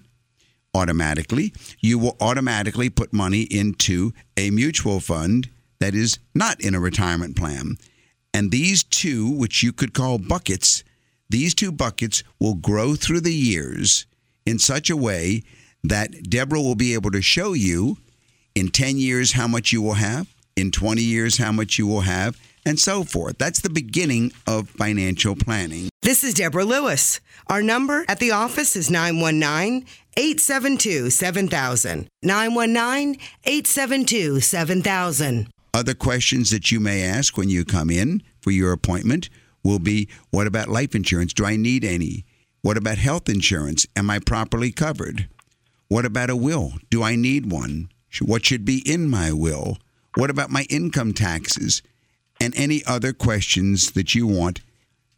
[0.77, 6.79] automatically, you will automatically put money into a mutual fund that is not in a
[6.79, 7.77] retirement plan.
[8.33, 10.83] And these two, which you could call buckets,
[11.29, 14.05] these two buckets will grow through the years
[14.45, 15.43] in such a way
[15.83, 17.97] that Deborah will be able to show you
[18.55, 22.01] in 10 years how much you will have, in 20 years how much you will
[22.01, 23.37] have, and so forth.
[23.37, 25.89] That's the beginning of financial planning.
[26.01, 27.19] This is Deborah Lewis.
[27.47, 29.85] Our number at the office is 919
[30.17, 32.07] 872 7000.
[32.23, 35.47] 919 872 7000.
[35.73, 39.29] Other questions that you may ask when you come in for your appointment
[39.63, 41.33] will be what about life insurance?
[41.33, 42.25] Do I need any?
[42.61, 43.85] What about health insurance?
[43.95, 45.29] Am I properly covered?
[45.87, 46.73] What about a will?
[46.89, 47.89] Do I need one?
[48.19, 49.77] What should be in my will?
[50.15, 51.83] What about my income taxes?
[52.41, 54.61] And any other questions that you want.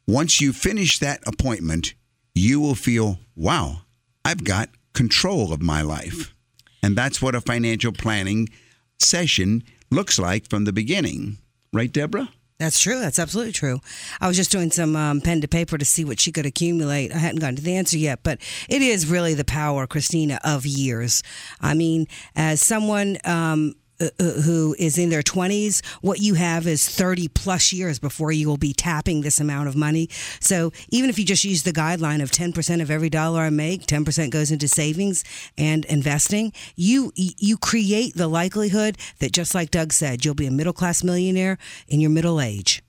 [0.06, 1.94] Once you finish that appointment,
[2.36, 3.82] you will feel, wow,
[4.26, 6.36] I've got control of my life.
[6.84, 8.50] And that's what a financial planning
[8.98, 11.38] session looks like from the beginning.
[11.72, 12.28] Right, Deborah?
[12.58, 13.00] That's true.
[13.00, 13.80] That's absolutely true.
[14.20, 17.14] I was just doing some um, pen to paper to see what she could accumulate.
[17.14, 20.66] I hadn't gotten to the answer yet, but it is really the power, Christina, of
[20.66, 21.24] years.
[21.62, 23.76] I mean, as someone um,
[24.20, 28.58] who is in their 20s, what you have is 30 plus years before you will
[28.58, 30.10] be tapping this amount of money.
[30.40, 33.86] So even if you just use the guideline of 10% of every dollar I make,
[33.86, 35.24] 10% goes into savings
[35.58, 40.52] and investing, you you create the likelihood that just like Doug said, you'll be a
[40.52, 41.58] middle class millionaire
[41.88, 42.82] in your middle age.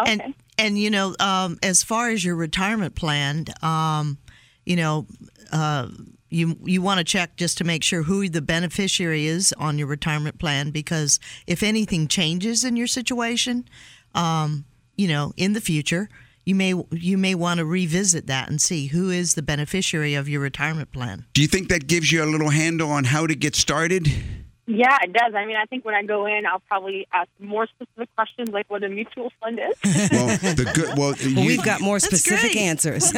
[0.00, 0.12] Okay.
[0.12, 4.18] And and you know, um, as far as your retirement plan, um,
[4.64, 5.06] you know,
[5.52, 5.88] uh,
[6.30, 9.86] you you want to check just to make sure who the beneficiary is on your
[9.86, 13.68] retirement plan because if anything changes in your situation,
[14.14, 14.64] um,
[14.96, 16.08] you know, in the future,
[16.44, 20.28] you may you may want to revisit that and see who is the beneficiary of
[20.28, 21.26] your retirement plan.
[21.34, 24.08] Do you think that gives you a little handle on how to get started?
[24.70, 25.34] Yeah, it does.
[25.34, 28.68] I mean, I think when I go in, I'll probably ask more specific questions like
[28.68, 30.10] what a mutual fund is.
[30.12, 30.88] Well, the good.
[30.98, 33.10] Well, Well, you- we've got more specific answers.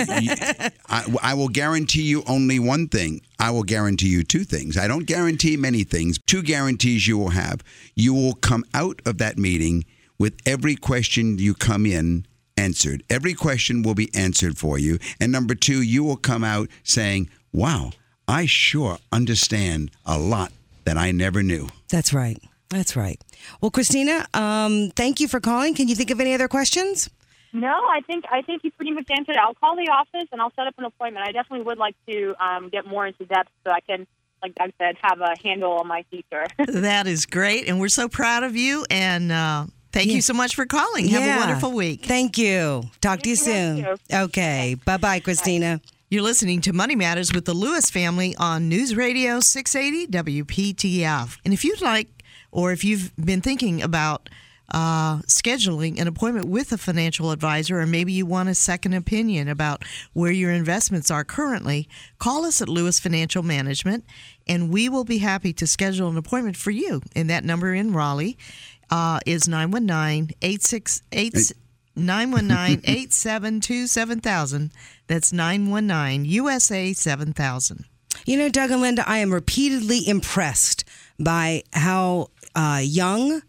[0.88, 3.20] I, I will guarantee you only one thing.
[3.40, 4.76] I will guarantee you two things.
[4.78, 6.20] I don't guarantee many things.
[6.24, 7.64] Two guarantees you will have.
[7.96, 9.84] You will come out of that meeting
[10.18, 12.26] with every question you come in
[12.56, 13.02] answered.
[13.10, 14.98] Every question will be answered for you.
[15.20, 17.90] And number two, you will come out saying, wow,
[18.28, 20.52] I sure understand a lot
[20.84, 21.68] that I never knew.
[21.88, 22.38] That's right.
[22.68, 23.20] That's right.
[23.60, 25.74] Well, Christina, um, thank you for calling.
[25.74, 27.10] Can you think of any other questions?
[27.52, 29.32] no, I think I think you pretty much answered.
[29.32, 29.38] it.
[29.38, 31.26] I'll call the office and I'll set up an appointment.
[31.26, 34.06] I definitely would like to um, get more into depth so I can,
[34.40, 36.46] like Doug said, have a handle on my future.
[36.68, 38.86] That is great, and we're so proud of you.
[38.88, 40.14] And uh, thank Yeah.
[40.14, 41.08] you so much for calling.
[41.08, 42.04] Have a wonderful week.
[42.06, 42.84] Thank you.
[43.00, 43.96] Talk to you Thank you.
[44.10, 44.20] soon.
[44.26, 44.76] Okay.
[44.84, 45.80] Bye bye, Christina.
[46.12, 51.38] You're listening to Money Matters with the Lewis family on News Radio 680 WPTF.
[51.44, 54.28] And if you'd like, or if you've been thinking about
[54.72, 59.46] uh, scheduling an appointment with a financial advisor, or maybe you want a second opinion
[59.46, 61.88] about where your investments are currently,
[62.18, 64.04] call us at Lewis Financial Management,
[64.48, 67.02] and we will be happy to schedule an appointment for you.
[67.14, 68.36] And that number in Raleigh
[68.90, 71.52] uh, is 919 868
[71.96, 74.70] 919 872 7000.
[75.06, 77.84] That's 919 USA 7000.
[78.26, 80.84] You know, Doug and Linda, I am repeatedly impressed
[81.18, 83.42] by how uh, young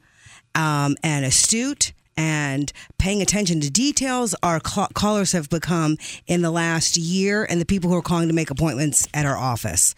[0.56, 5.98] um, and astute and paying attention to details our ca- callers have become
[6.28, 9.38] in the last year and the people who are calling to make appointments at our
[9.38, 9.96] office.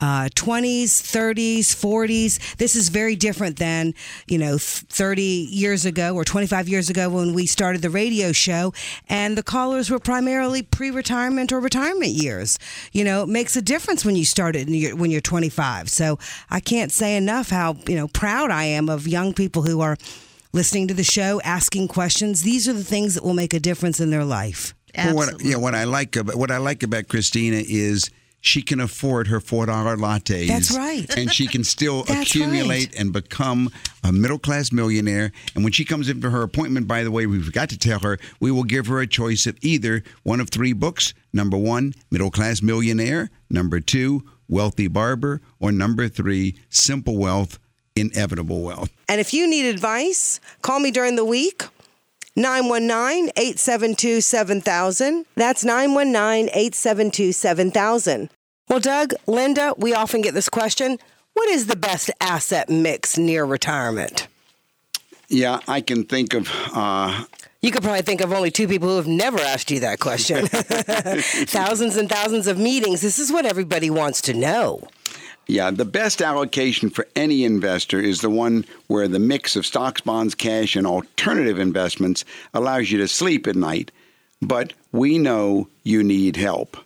[0.00, 2.56] Uh, 20s, 30s, 40s.
[2.56, 3.94] This is very different than,
[4.26, 8.72] you know, 30 years ago or 25 years ago when we started the radio show
[9.08, 12.58] and the callers were primarily pre-retirement or retirement years.
[12.92, 15.88] You know, it makes a difference when you start it your, when you're 25.
[15.88, 16.18] So
[16.50, 19.96] I can't say enough how, you know, proud I am of young people who are
[20.52, 22.42] listening to the show, asking questions.
[22.42, 24.74] These are the things that will make a difference in their life.
[24.96, 28.10] Well, what, yeah, what I like about what I like about Christina is
[28.42, 30.48] she can afford her four dollar lattes.
[30.48, 31.06] That's right.
[31.16, 33.00] and she can still accumulate right.
[33.00, 33.70] and become
[34.04, 35.32] a middle class millionaire.
[35.54, 38.00] And when she comes in for her appointment, by the way, we forgot to tell
[38.00, 41.94] her we will give her a choice of either one of three books: number one,
[42.10, 47.58] Middle Class Millionaire; number two, Wealthy Barber; or number three, Simple Wealth,
[47.96, 48.90] Inevitable Wealth.
[49.08, 51.64] And if you need advice, call me during the week.
[52.34, 55.26] 919 872 7000.
[55.34, 58.30] That's 919 872 7000.
[58.68, 60.98] Well, Doug, Linda, we often get this question
[61.34, 64.28] What is the best asset mix near retirement?
[65.28, 66.48] Yeah, I can think of.
[66.74, 67.24] Uh,
[67.60, 70.46] You could probably think of only two people who have never asked you that question.
[70.48, 73.02] thousands and thousands of meetings.
[73.02, 74.82] This is what everybody wants to know.
[75.46, 80.00] Yeah, the best allocation for any investor is the one where the mix of stocks,
[80.00, 82.24] bonds, cash, and alternative investments
[82.54, 83.90] allows you to sleep at night.
[84.40, 86.76] But we know you need help.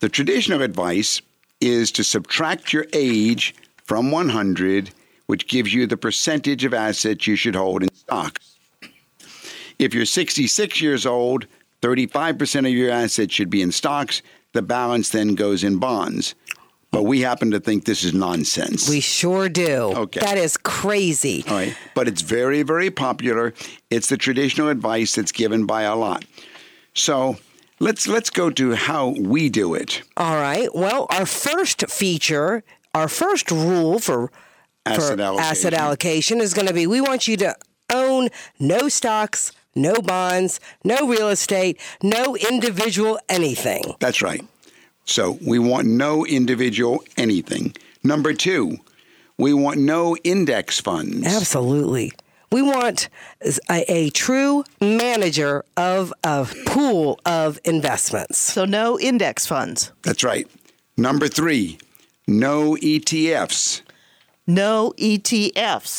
[0.00, 1.20] The traditional advice
[1.60, 3.54] is to subtract your age
[3.84, 4.90] from 100,
[5.26, 8.56] which gives you the percentage of assets you should hold in stocks.
[9.78, 11.46] If you're 66 years old,
[11.82, 14.22] 35% of your assets should be in stocks.
[14.52, 16.34] The balance then goes in bonds.
[16.92, 18.88] But we happen to think this is nonsense.
[18.88, 19.92] We sure do.
[19.96, 20.20] Okay.
[20.20, 21.42] That is crazy.
[21.48, 21.76] All right.
[21.94, 23.54] But it's very, very popular.
[23.90, 26.24] It's the traditional advice that's given by a lot.
[26.94, 27.38] So
[27.80, 30.02] let's let's go to how we do it.
[30.18, 30.72] All right.
[30.74, 32.62] Well, our first feature,
[32.94, 34.30] our first rule for
[34.84, 35.50] Asset for allocation.
[35.50, 37.54] asset allocation is going to be we want you to
[37.92, 38.28] own
[38.58, 43.94] no stocks, no bonds, no real estate, no individual anything.
[44.00, 44.44] That's right.
[45.04, 47.74] So we want no individual anything.
[48.02, 48.78] Number two,
[49.36, 51.26] we want no index funds.
[51.26, 52.12] Absolutely.
[52.50, 53.08] We want
[53.70, 58.38] a, a true manager of a pool of investments.
[58.38, 60.46] So, no index funds, That's right.
[60.96, 61.78] Number three,
[62.26, 63.81] no ETFs.
[64.46, 65.96] No ETFs.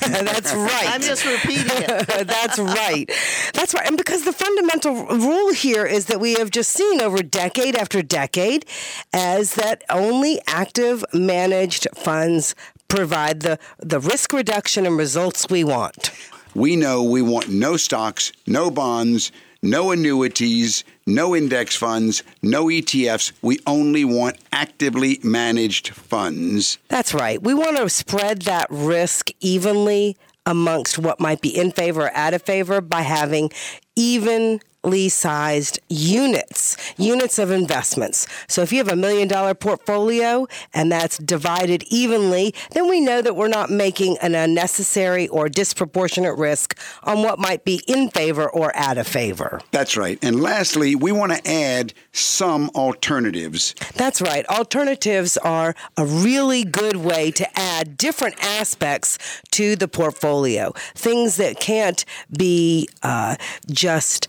[0.00, 0.86] That's right.
[0.88, 2.08] I'm just repeating it.
[2.26, 3.10] That's right.
[3.54, 3.86] That's right.
[3.86, 8.02] And because the fundamental rule here is that we have just seen over decade after
[8.02, 8.66] decade
[9.12, 12.54] as that only active managed funds
[12.88, 16.10] provide the, the risk reduction and results we want.
[16.54, 19.32] We know we want no stocks, no bonds,
[19.62, 23.32] no annuities, no index funds, no ETFs.
[23.42, 26.78] We only want actively managed funds.
[26.88, 27.42] That's right.
[27.42, 32.34] We want to spread that risk evenly amongst what might be in favor or out
[32.34, 33.50] of favor by having
[33.96, 38.26] even differently sized units, units of investments.
[38.46, 43.20] So if you have a million dollar portfolio and that's divided evenly, then we know
[43.20, 48.48] that we're not making an unnecessary or disproportionate risk on what might be in favor
[48.48, 49.60] or out of favor.
[49.72, 50.18] That's right.
[50.22, 53.74] And lastly, we want to add some alternatives.
[53.94, 54.46] That's right.
[54.46, 59.18] Alternatives are a really good way to add different aspects
[59.50, 60.72] to the portfolio.
[60.94, 63.36] Things that can't be uh,
[63.68, 64.28] just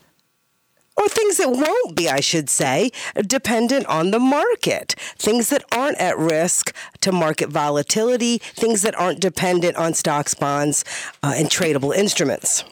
[0.97, 2.91] or things that won't be, I should say,
[3.25, 4.95] dependent on the market.
[5.17, 10.83] Things that aren't at risk to market volatility, things that aren't dependent on stocks, bonds,
[11.23, 12.63] uh, and tradable instruments.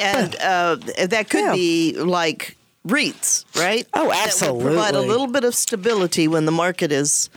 [0.00, 1.52] And uh, that could Yeah.
[1.54, 2.56] be like
[2.86, 3.86] REITs, right?
[3.94, 7.30] Oh, That would provide a little bit of stability when the market is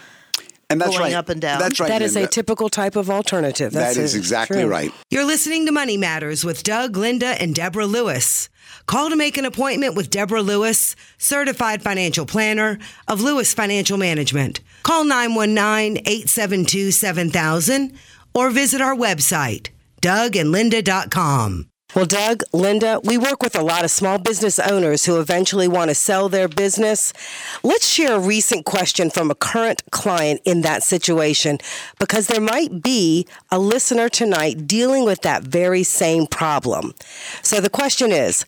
[0.67, 1.13] And that's Going right.
[1.13, 1.59] up and down.
[1.59, 1.87] That's right.
[1.89, 2.31] That is a Linda.
[2.31, 3.71] typical type of alternative.
[3.71, 4.67] That's That is exactly True.
[4.71, 4.91] right.
[5.11, 8.49] You're listening to Money Matters with Doug, Linda, and Deborah Lewis.
[8.85, 12.77] Call to make an appointment with Deborah Lewis, certified financial planner
[13.07, 14.61] of Lewis Financial Management.
[14.83, 17.93] Call 919 872 7000
[18.33, 19.69] or visit our website,
[20.01, 21.69] dougandlinda.com.
[21.95, 25.89] Well, Doug, Linda, we work with a lot of small business owners who eventually want
[25.89, 27.13] to sell their business.
[27.63, 31.57] Let's share a recent question from a current client in that situation
[31.97, 36.93] because there might be a listener tonight dealing with that very same problem.
[37.41, 38.45] So the question is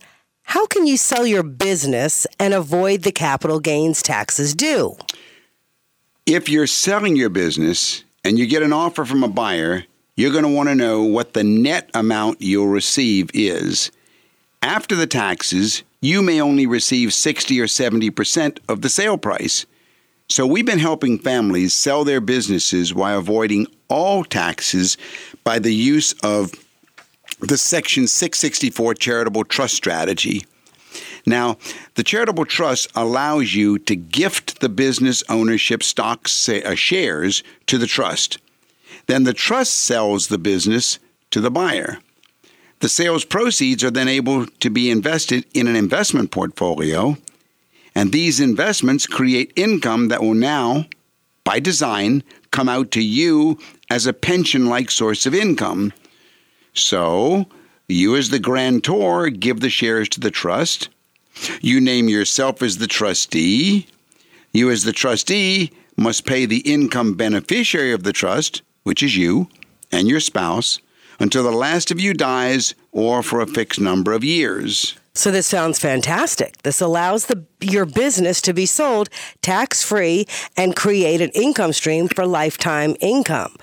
[0.47, 4.95] how can you sell your business and avoid the capital gains taxes due?
[6.25, 9.83] If you're selling your business and you get an offer from a buyer,
[10.15, 13.91] you're going to want to know what the net amount you'll receive is.
[14.61, 19.65] After the taxes, you may only receive 60 or 70% of the sale price.
[20.29, 24.97] So we've been helping families sell their businesses while avoiding all taxes
[25.43, 26.53] by the use of
[27.39, 30.45] the Section 664 charitable trust strategy.
[31.25, 31.57] Now,
[31.95, 37.87] the charitable trust allows you to gift the business ownership stocks uh, shares to the
[37.87, 38.39] trust.
[39.07, 40.99] Then the trust sells the business
[41.31, 41.99] to the buyer.
[42.79, 47.17] The sales proceeds are then able to be invested in an investment portfolio,
[47.95, 50.85] and these investments create income that will now,
[51.43, 53.57] by design, come out to you
[53.89, 55.91] as a pension like source of income.
[56.77, 57.45] So,
[57.87, 60.89] you as the grantor give the shares to the trust.
[61.61, 63.87] You name yourself as the trustee.
[64.51, 69.49] You, as the trustee, must pay the income beneficiary of the trust, which is you
[69.91, 70.79] and your spouse,
[71.19, 74.95] until the last of you dies or for a fixed number of years.
[75.13, 76.61] So this sounds fantastic.
[76.61, 79.09] This allows the your business to be sold
[79.41, 83.55] tax free and create an income stream for lifetime income.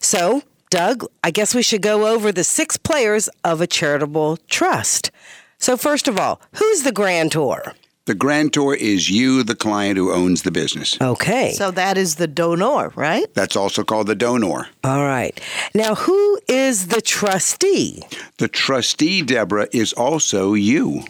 [0.00, 5.10] So, Doug, I guess we should go over the six players of a charitable trust.
[5.58, 7.74] So, first of all, who's the grantor?
[8.06, 10.96] The grantor is you, the client who owns the business.
[11.00, 11.52] Okay.
[11.52, 13.32] so that is the donor, right?
[13.34, 14.68] That's also called the donor.
[14.84, 15.40] all right.
[15.74, 18.02] Now, who is the trustee?
[18.38, 21.02] The trustee, Deborah, is also you.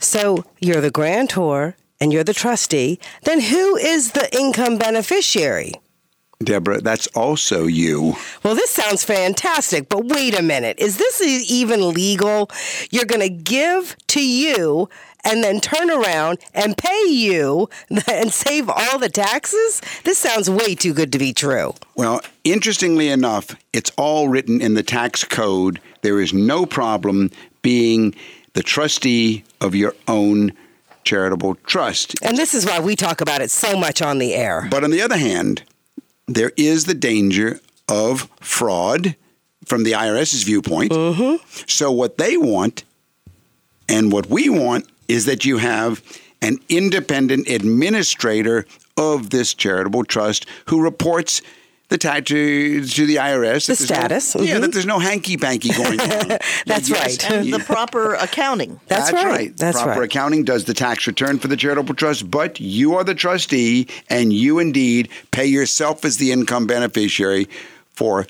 [0.00, 2.98] So, you're the grantor and you're the trustee.
[3.22, 5.74] Then who is the income beneficiary?
[6.44, 8.14] Deborah, that's also you.
[8.44, 10.78] Well, this sounds fantastic, but wait a minute.
[10.78, 12.48] Is this even legal?
[12.92, 14.88] You're going to give to you
[15.24, 17.68] and then turn around and pay you
[18.08, 19.82] and save all the taxes?
[20.04, 21.74] This sounds way too good to be true.
[21.96, 25.80] Well, interestingly enough, it's all written in the tax code.
[26.02, 27.32] There is no problem
[27.62, 28.14] being
[28.52, 30.52] the trustee of your own
[31.02, 32.14] charitable trust.
[32.22, 34.68] And this is why we talk about it so much on the air.
[34.70, 35.64] But on the other hand,
[36.28, 39.16] there is the danger of fraud
[39.64, 40.92] from the IRS's viewpoint.
[40.92, 41.44] Mm-hmm.
[41.66, 42.84] So, what they want
[43.88, 46.02] and what we want is that you have
[46.40, 48.66] an independent administrator
[48.96, 51.42] of this charitable trust who reports
[51.88, 53.66] the tax to, to the IRS.
[53.66, 54.70] The that there's no- status, yeah, that mm-hmm.
[54.70, 56.08] there's no hanky panky going on.
[56.66, 57.30] That's Yes, right.
[57.30, 58.80] And the proper accounting.
[58.88, 59.56] That's, right.
[59.56, 59.84] That's right.
[59.84, 60.06] Proper right.
[60.06, 64.32] accounting does the tax return for the charitable trust, but you are the trustee and
[64.32, 67.48] you indeed pay yourself as the income beneficiary
[67.94, 68.26] for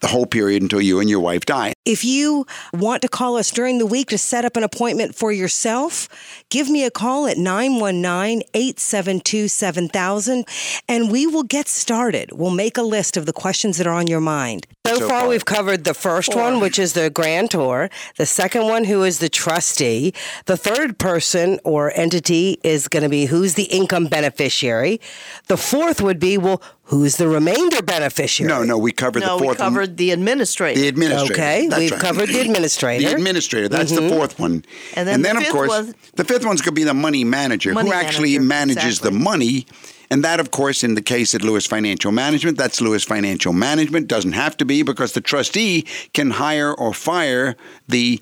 [0.00, 1.72] the whole period until you and your wife die.
[1.84, 5.32] If you want to call us during the week to set up an appointment for
[5.32, 6.08] yourself,
[6.50, 10.44] give me a call at 919 872 7000
[10.88, 12.32] and we will get started.
[12.32, 14.66] We'll make a list of the questions that are on your mind.
[14.88, 15.28] So, So far, far.
[15.28, 19.28] we've covered the first one, which is the grantor, the second one, who is the
[19.28, 20.14] trustee,
[20.46, 25.00] the third person or entity is going to be who's the income beneficiary,
[25.48, 28.48] the fourth would be, well, who's the remainder beneficiary?
[28.48, 29.96] No, no, we covered no, the fourth we covered one.
[29.96, 30.80] the administrator.
[30.80, 31.34] The administrator.
[31.34, 32.00] Okay, That's we've right.
[32.00, 33.08] covered the administrator.
[33.08, 33.68] The administrator.
[33.68, 34.16] That's the mm-hmm.
[34.16, 34.64] fourth one.
[34.94, 37.72] And then the of course, was- the fifth one's going to be the money manager,
[37.72, 39.66] Money who actually manager, manages the money.
[40.10, 44.08] And that, of course, in the case of Lewis Financial Management, that's Lewis Financial Management.
[44.08, 47.56] Doesn't have to be because the trustee can hire or fire
[47.88, 48.20] the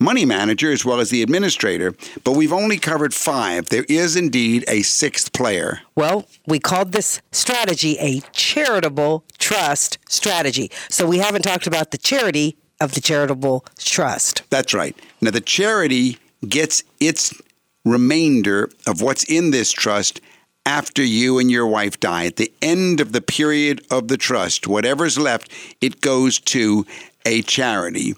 [0.00, 1.94] money manager as well as the administrator.
[2.24, 3.68] But we've only covered five.
[3.68, 5.80] There is indeed a sixth player.
[5.94, 10.70] Well, we called this strategy a charitable trust strategy.
[10.90, 14.42] So we haven't talked about the charity of the charitable trust.
[14.50, 14.98] That's right.
[15.20, 17.32] Now, the charity gets its
[17.84, 20.20] remainder of what's in this trust
[20.66, 22.26] after you and your wife die.
[22.26, 25.50] At the end of the period of the trust, whatever's left,
[25.80, 26.86] it goes to
[27.24, 28.14] a charity.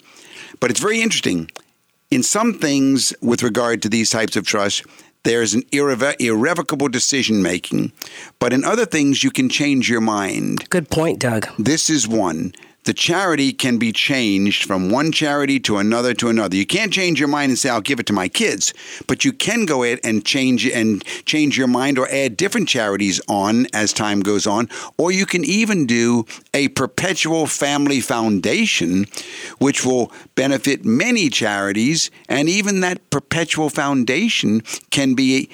[0.61, 1.51] But it's very interesting.
[2.11, 4.83] In some things, with regard to these types of trusts,
[5.25, 7.93] there's an irrevo- irrevocable decision making.
[8.39, 10.71] But in other things, you can change your mind.
[10.71, 11.49] Good point, Doug.
[11.59, 12.53] This is one.
[12.87, 16.57] The charity can be changed from one charity to another to another.
[16.57, 18.73] You can't change your mind and say, "I'll give it to my kids,"
[19.09, 23.21] but you can go ahead and change and change your mind or add different charities
[23.27, 29.09] on as time goes on, or you can even do a perpetual family foundation,
[29.59, 34.63] which will benefit many charities, and even that perpetual foundation
[34.93, 35.49] can be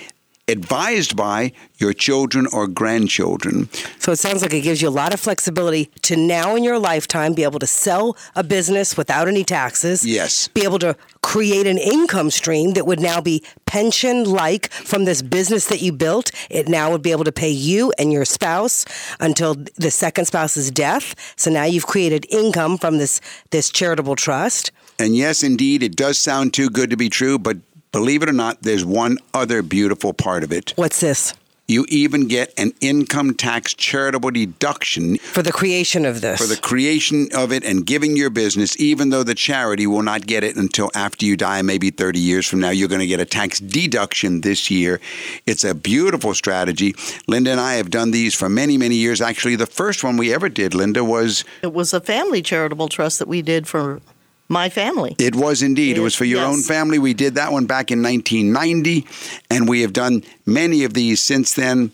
[0.49, 3.69] advised by your children or grandchildren.
[3.99, 6.79] So it sounds like it gives you a lot of flexibility to now in your
[6.79, 10.05] lifetime be able to sell a business without any taxes.
[10.05, 10.49] Yes.
[10.49, 15.23] Be able to create an income stream that would now be pension like from this
[15.23, 16.33] business that you built.
[16.51, 18.85] It now would be able to pay you and your spouse
[19.21, 21.15] until the second spouse's death.
[21.37, 23.21] So now you've created income from this
[23.51, 24.73] this charitable trust.
[24.99, 27.59] And yes, indeed, it does sound too good to be true, but
[27.93, 30.73] believe it or not, there's one other beautiful part of it.
[30.77, 31.35] What's this?
[31.69, 36.39] You even get an income tax charitable deduction For the creation of this.
[36.39, 40.27] for the creation of it and giving your business, even though the charity will not
[40.27, 42.71] get it until after you die, maybe 30 years from now.
[42.71, 45.01] You're going to get a tax deduction this year.
[45.47, 46.95] It's a beautiful strategy.
[47.29, 49.21] Linda and I have done these for many, many years.
[49.21, 53.21] Actually, the first one we ever did, Linda, was It was a family charitable trust
[53.21, 54.03] that we did for
[54.49, 55.15] my family.
[55.19, 55.97] It was indeed.
[55.97, 56.49] It was for your Yes.
[56.49, 56.99] own family.
[56.99, 59.07] We did that one back in 1990,
[59.51, 61.93] and we have done many of these since then.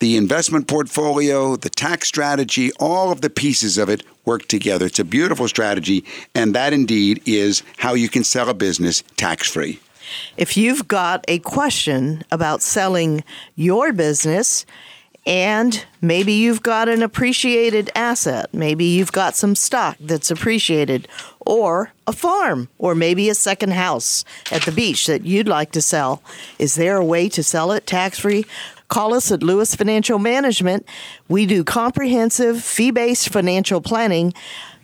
[0.00, 4.86] The investment portfolio, the tax strategy, all of the pieces of it work together.
[4.86, 9.48] It's a beautiful strategy, and that indeed is how you can sell a business tax
[9.48, 9.78] free.
[10.36, 13.22] If you've got a question about selling
[13.54, 14.66] your business,
[15.24, 21.06] and maybe you've got an appreciated asset, maybe you've got some stock that's appreciated,
[21.40, 25.82] or a farm, or maybe a second house at the beach that you'd like to
[25.82, 26.22] sell,
[26.58, 28.44] is there a way to sell it tax free?
[28.88, 30.86] Call us at Lewis Financial Management.
[31.28, 34.34] We do comprehensive fee based financial planning.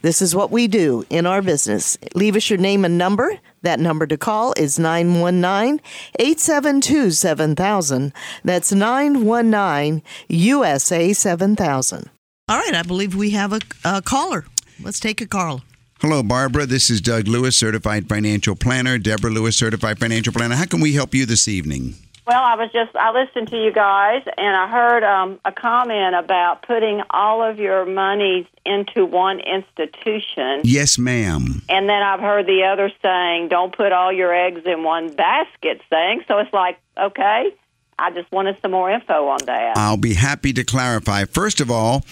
[0.01, 1.99] This is what we do in our business.
[2.15, 3.39] Leave us your name and number.
[3.63, 5.81] That number to call is 919
[6.19, 8.13] 872 7000.
[8.45, 12.11] That's 919 USA 7000.
[12.49, 14.47] All right, I believe we have a, a caller.
[14.83, 15.63] Let's take a call.
[16.01, 16.65] Hello, Barbara.
[16.65, 18.99] This is Doug Lewis, certified financial planner.
[18.99, 20.55] Deborah Lewis, certified financial planner.
[20.55, 21.97] How can we help you this evening?
[22.29, 26.15] Well, I was just I listened to you guys, and I heard um, a comment
[26.15, 31.63] about putting all of your monies into one institution, Yes, ma'am.
[31.71, 35.81] and then I've heard the other saying, "Don't put all your eggs in one basket."
[35.89, 36.23] Thing.
[36.29, 37.51] So it's like, okay,
[37.99, 39.79] I just wanted some more info on that.
[39.79, 41.25] I'll be happy to clarify.
[41.25, 42.05] First of all,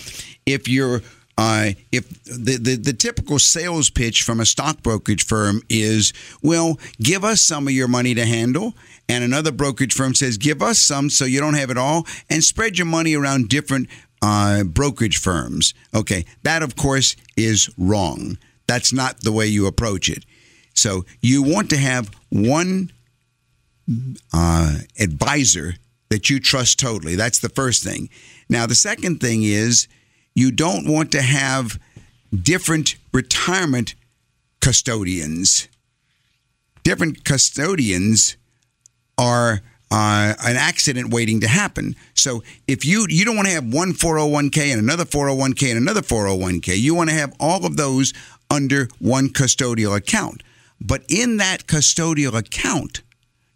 [0.46, 1.02] if you're
[1.36, 6.78] uh, if the, the the typical sales pitch from a stock brokerage firm is, well,
[7.02, 8.72] give us some of your money to handle,
[9.09, 12.42] and another brokerage firm says, give us some so you don't have it all, and
[12.42, 13.88] spread your money around different
[14.22, 15.74] uh, brokerage firms.
[15.94, 18.38] Okay, that of course is wrong.
[18.66, 20.24] That's not the way you approach it.
[20.74, 22.90] So you want to have one
[24.32, 25.74] uh, advisor
[26.09, 27.16] that you trust totally.
[27.16, 28.09] That's the first thing.
[28.48, 29.88] Now, the second thing is
[30.34, 31.78] you don't want to have
[32.34, 33.94] different retirement
[34.61, 35.68] custodians.
[36.82, 38.36] Different custodians
[39.18, 39.60] are
[39.90, 41.94] uh, an accident waiting to happen.
[42.14, 46.02] So if you you don't want to have one 401k and another 401k and another
[46.02, 48.12] 401k, you want to have all of those
[48.50, 50.42] under one custodial account.
[50.80, 53.02] But in that custodial account,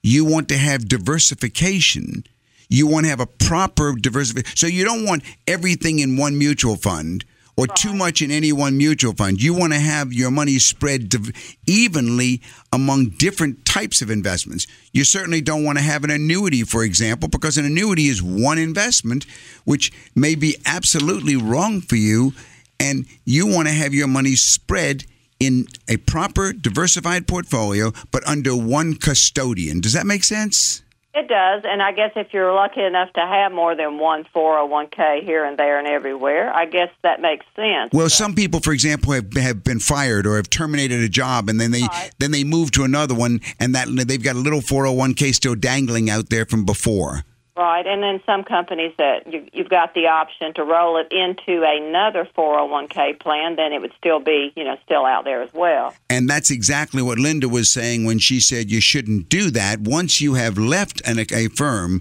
[0.02, 2.24] you want to have diversification.
[2.68, 4.56] You want to have a proper diversification.
[4.56, 7.24] So you don't want everything in one mutual fund
[7.60, 9.42] or too much in any one mutual fund.
[9.42, 11.30] You want to have your money spread div-
[11.66, 12.40] evenly
[12.72, 14.66] among different types of investments.
[14.92, 18.56] You certainly don't want to have an annuity, for example, because an annuity is one
[18.56, 19.26] investment,
[19.64, 22.32] which may be absolutely wrong for you,
[22.78, 25.04] and you want to have your money spread
[25.38, 29.80] in a proper diversified portfolio, but under one custodian.
[29.80, 30.82] Does that make sense?
[31.12, 35.24] It does, and I guess if you're lucky enough to have more than one 401k
[35.24, 37.92] here and there and everywhere, I guess that makes sense.
[37.92, 41.60] Well, some people, for example, have, have been fired or have terminated a job, and
[41.60, 42.12] then they Right.
[42.20, 46.08] then they move to another one, and that they've got a little 401k still dangling
[46.08, 47.24] out there from before.
[47.60, 51.62] Right, and then some companies that you, you've got the option to roll it into
[51.62, 55.94] another 401k plan, then it would still be, you know, still out there as well.
[56.08, 59.80] And that's exactly what Linda was saying when she said you shouldn't do that.
[59.80, 62.00] Once you have left an, a firm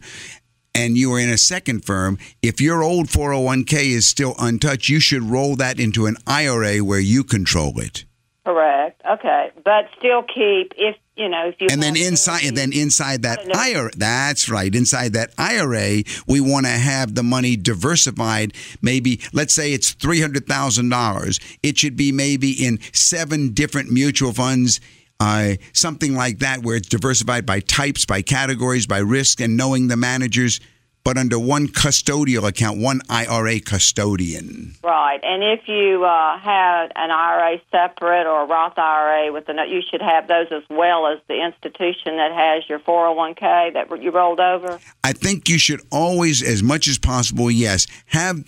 [0.74, 5.02] and you are in a second firm, if your old 401k is still untouched, you
[5.02, 8.06] should roll that into an IRA where you control it.
[8.46, 9.02] Correct.
[9.10, 13.24] Okay, but still keep if you know if you And then inside, and then inside
[13.24, 14.74] that IRA, that's right.
[14.74, 18.54] Inside that IRA, we want to have the money diversified.
[18.82, 21.40] Maybe, let's say it's three hundred thousand dollars.
[21.62, 24.80] It should be maybe in seven different mutual funds,
[25.20, 29.90] uh, something like that, where it's diversified by types, by categories, by risk, and knowing
[29.90, 30.62] the managers,
[31.04, 34.76] but under one custodial account, one IRA custodian.
[34.84, 39.54] Right, and if you uh, have an IRA separate or a Roth IRA with the,
[39.68, 44.12] you should have those as well as the institution that has your 401k that you
[44.12, 44.80] rolled over.
[45.04, 48.44] I think you should always, as much as possible, yes, have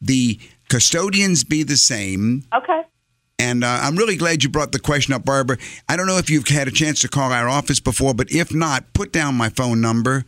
[0.00, 0.38] the
[0.68, 2.44] custodians be the same.
[2.54, 2.82] Okay.
[3.38, 5.58] And uh, I'm really glad you brought the question up, Barbara.
[5.88, 8.54] I don't know if you've had a chance to call our office before, but if
[8.54, 10.24] not, put down my phone number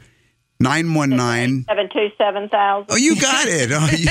[0.59, 1.65] 919.
[1.69, 2.87] Seven two seven thousand.
[2.91, 3.71] Oh, you got it.
[3.73, 4.07] Oh, you-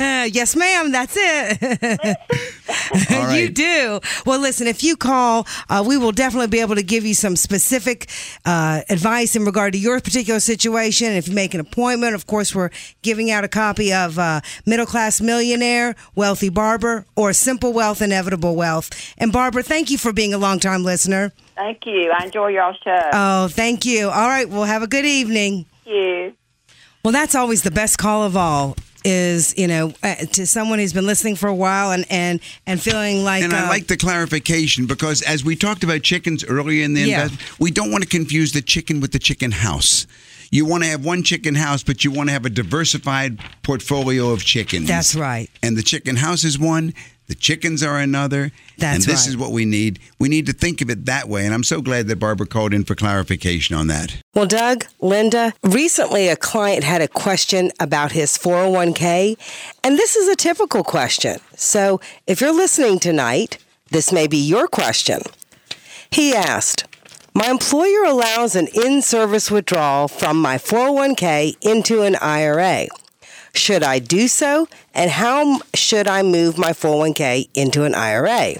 [0.00, 0.92] Uh, yes, ma'am.
[0.92, 2.16] That's it.
[3.12, 4.00] All You do.
[4.24, 7.36] Well, listen, if you call, uh, we will definitely be able to give you some
[7.36, 8.08] specific
[8.46, 11.08] uh, advice in regard to your particular situation.
[11.12, 12.70] If you make an appointment, of course, we're
[13.02, 18.56] giving out a copy of uh, Middle Class Millionaire, Wealthy Barber, or Simple Wealth, Inevitable
[18.56, 18.90] Wealth.
[19.18, 21.32] And Barbara, thank you for being a longtime listener.
[21.56, 22.10] Thank you.
[22.12, 23.10] I enjoy y'all show.
[23.12, 24.08] Oh, thank you.
[24.10, 24.48] All right.
[24.48, 25.64] Well, have a good evening.
[25.84, 26.32] Thank you.
[27.04, 28.76] Well, that's always the best call of all.
[29.08, 32.82] Is you know uh, to someone who's been listening for a while and and and
[32.82, 36.84] feeling like and I uh, like the clarification because as we talked about chickens earlier
[36.84, 37.22] in the Yeah.
[37.22, 40.08] investment, we don't want to confuse the chicken with the chicken house.
[40.50, 44.30] You want to have one chicken house, but you want to have a diversified portfolio
[44.32, 44.88] of chickens.
[44.88, 45.48] That's right.
[45.62, 46.92] And the chicken house is one,
[47.26, 48.52] the chickens are another.
[48.78, 49.28] That's and this right.
[49.28, 49.98] is what we need.
[50.18, 51.44] We need to think of it that way.
[51.44, 54.16] And I'm so glad that Barbara called in for clarification on that.
[54.34, 59.36] Well, Doug, Linda, recently a client had a question about his 401k,
[59.82, 61.38] and this is a typical question.
[61.56, 63.58] So if you're listening tonight,
[63.90, 65.20] this may be your question.
[66.10, 66.84] He asked,
[67.34, 72.86] My employer allows an in service withdrawal from my 401k into an IRA.
[73.56, 74.68] Should I do so?
[74.94, 78.54] And how should I move my 401k into an IRA?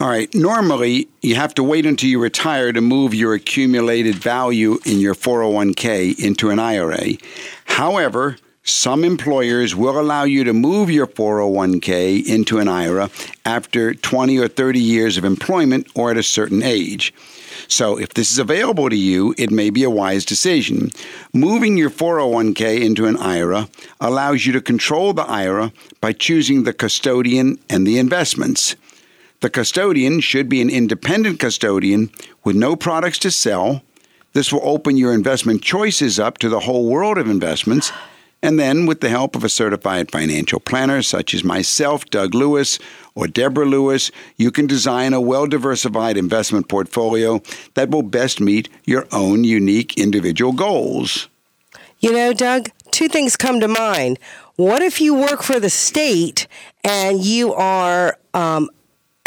[0.00, 0.34] All right.
[0.34, 5.14] Normally, you have to wait until you retire to move your accumulated value in your
[5.14, 7.12] 401k into an IRA.
[7.66, 13.10] However, some employers will allow you to move your 401k into an IRA
[13.44, 17.14] after 20 or 30 years of employment or at a certain age.
[17.68, 20.90] So, if this is available to you, it may be a wise decision.
[21.32, 23.68] Moving your 401k into an IRA
[24.00, 28.76] allows you to control the IRA by choosing the custodian and the investments.
[29.40, 32.10] The custodian should be an independent custodian
[32.44, 33.82] with no products to sell.
[34.32, 37.92] This will open your investment choices up to the whole world of investments.
[38.42, 42.78] And then, with the help of a certified financial planner such as myself, Doug Lewis,
[43.14, 47.40] or Deborah Lewis, you can design a well diversified investment portfolio
[47.74, 51.28] that will best meet your own unique individual goals.
[51.98, 54.18] You know, Doug, two things come to mind.
[54.56, 56.46] What if you work for the state
[56.84, 58.70] and you are um,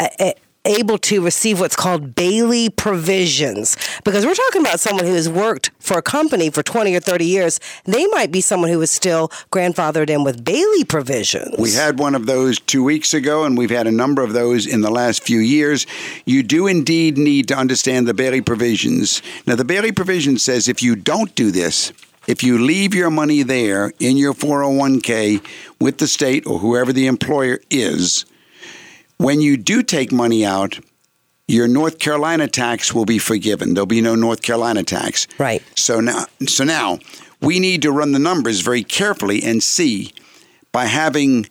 [0.00, 0.34] a- a-
[0.64, 3.76] able to receive what's called Bailey provisions?
[4.04, 7.24] Because we're talking about someone who has worked for a company for 20 or 30
[7.24, 7.60] years.
[7.84, 11.56] They might be someone who is still grandfathered in with Bailey provisions.
[11.58, 14.66] We had one of those two weeks ago, and we've had a number of those
[14.66, 15.86] in the last few years.
[16.26, 19.22] You do indeed need to understand the Bailey provisions.
[19.46, 21.92] Now, the Bailey provision says if you don't do this,
[22.26, 25.42] if you leave your money there in your 401k
[25.80, 28.26] with the state or whoever the employer is,
[29.20, 30.80] when you do take money out,
[31.46, 33.74] your North Carolina tax will be forgiven.
[33.74, 35.26] There'll be no North Carolina tax.
[35.36, 35.62] Right.
[35.76, 37.00] So now, so now
[37.42, 40.12] we need to run the numbers very carefully and see
[40.72, 41.50] by having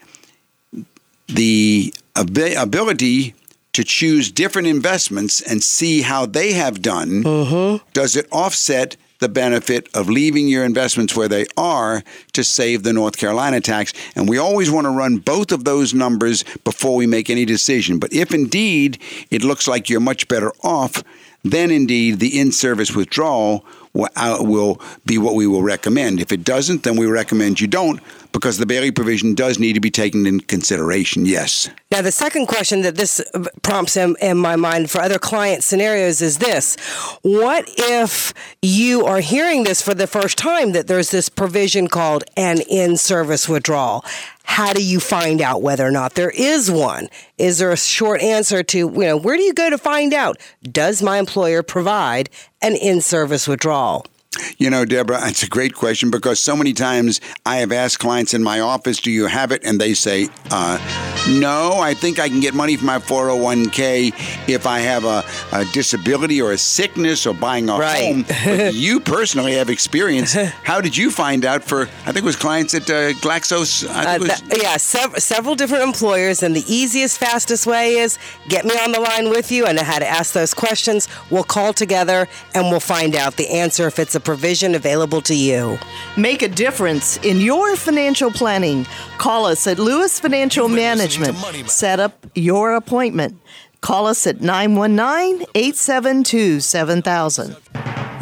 [1.27, 3.35] the abi- ability
[3.73, 7.85] to choose different investments and see how they have done, mm-hmm.
[7.93, 12.03] does it offset the benefit of leaving your investments where they are
[12.33, 13.93] to save the North Carolina tax?
[14.15, 17.99] And we always want to run both of those numbers before we make any decision.
[17.99, 18.99] But if indeed
[19.29, 21.03] it looks like you're much better off,
[21.43, 26.19] then indeed the in service withdrawal will, uh, will be what we will recommend.
[26.19, 28.01] If it doesn't, then we recommend you don't
[28.31, 31.69] because the Bailey provision does need to be taken in consideration, yes.
[31.91, 33.21] Now, the second question that this
[33.63, 36.75] prompts in, in my mind for other client scenarios is this
[37.21, 42.23] What if you are hearing this for the first time that there's this provision called
[42.37, 44.05] an in service withdrawal?
[44.43, 47.07] How do you find out whether or not there is one?
[47.37, 50.37] Is there a short answer to, you know, where do you go to find out?
[50.63, 52.29] Does my employer provide
[52.61, 54.05] an in service withdrawal?
[54.59, 58.35] You know, Deborah, it's a great question because so many times I have asked clients
[58.35, 59.63] in my office, Do you have it?
[59.65, 60.77] And they say, uh,
[61.39, 65.65] No, I think I can get money from my 401k if I have a, a
[65.73, 68.13] disability or a sickness or buying a Right.
[68.13, 68.25] home.
[68.45, 70.33] But you personally have experience.
[70.63, 73.89] How did you find out for, I think it was clients at uh, Glaxos?
[73.89, 77.95] I Uh, it was, that- yeah, sev- several different employers, and the easiest, fastest way
[77.97, 79.65] is get me on the line with you.
[79.65, 81.07] I know how to ask those questions.
[81.31, 85.33] We'll call together and we'll find out the answer if it's a provision available to
[85.33, 85.79] you.
[86.17, 88.85] Make a difference in your financial planning.
[89.17, 91.37] Call us at Lewis Financial Management.
[91.69, 93.39] Set up your appointment.
[93.81, 97.55] Call us at 919 872 7000.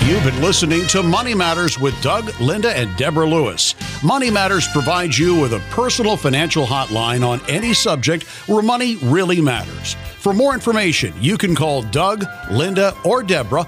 [0.06, 3.76] You've been listening to Money Matters with Doug, Linda, and Deborah Lewis.
[4.04, 9.42] Money Matters provides you with a personal financial hotline on any subject where money really
[9.42, 9.96] matters.
[10.20, 13.68] For more information, you can call Doug, Linda, or Deborah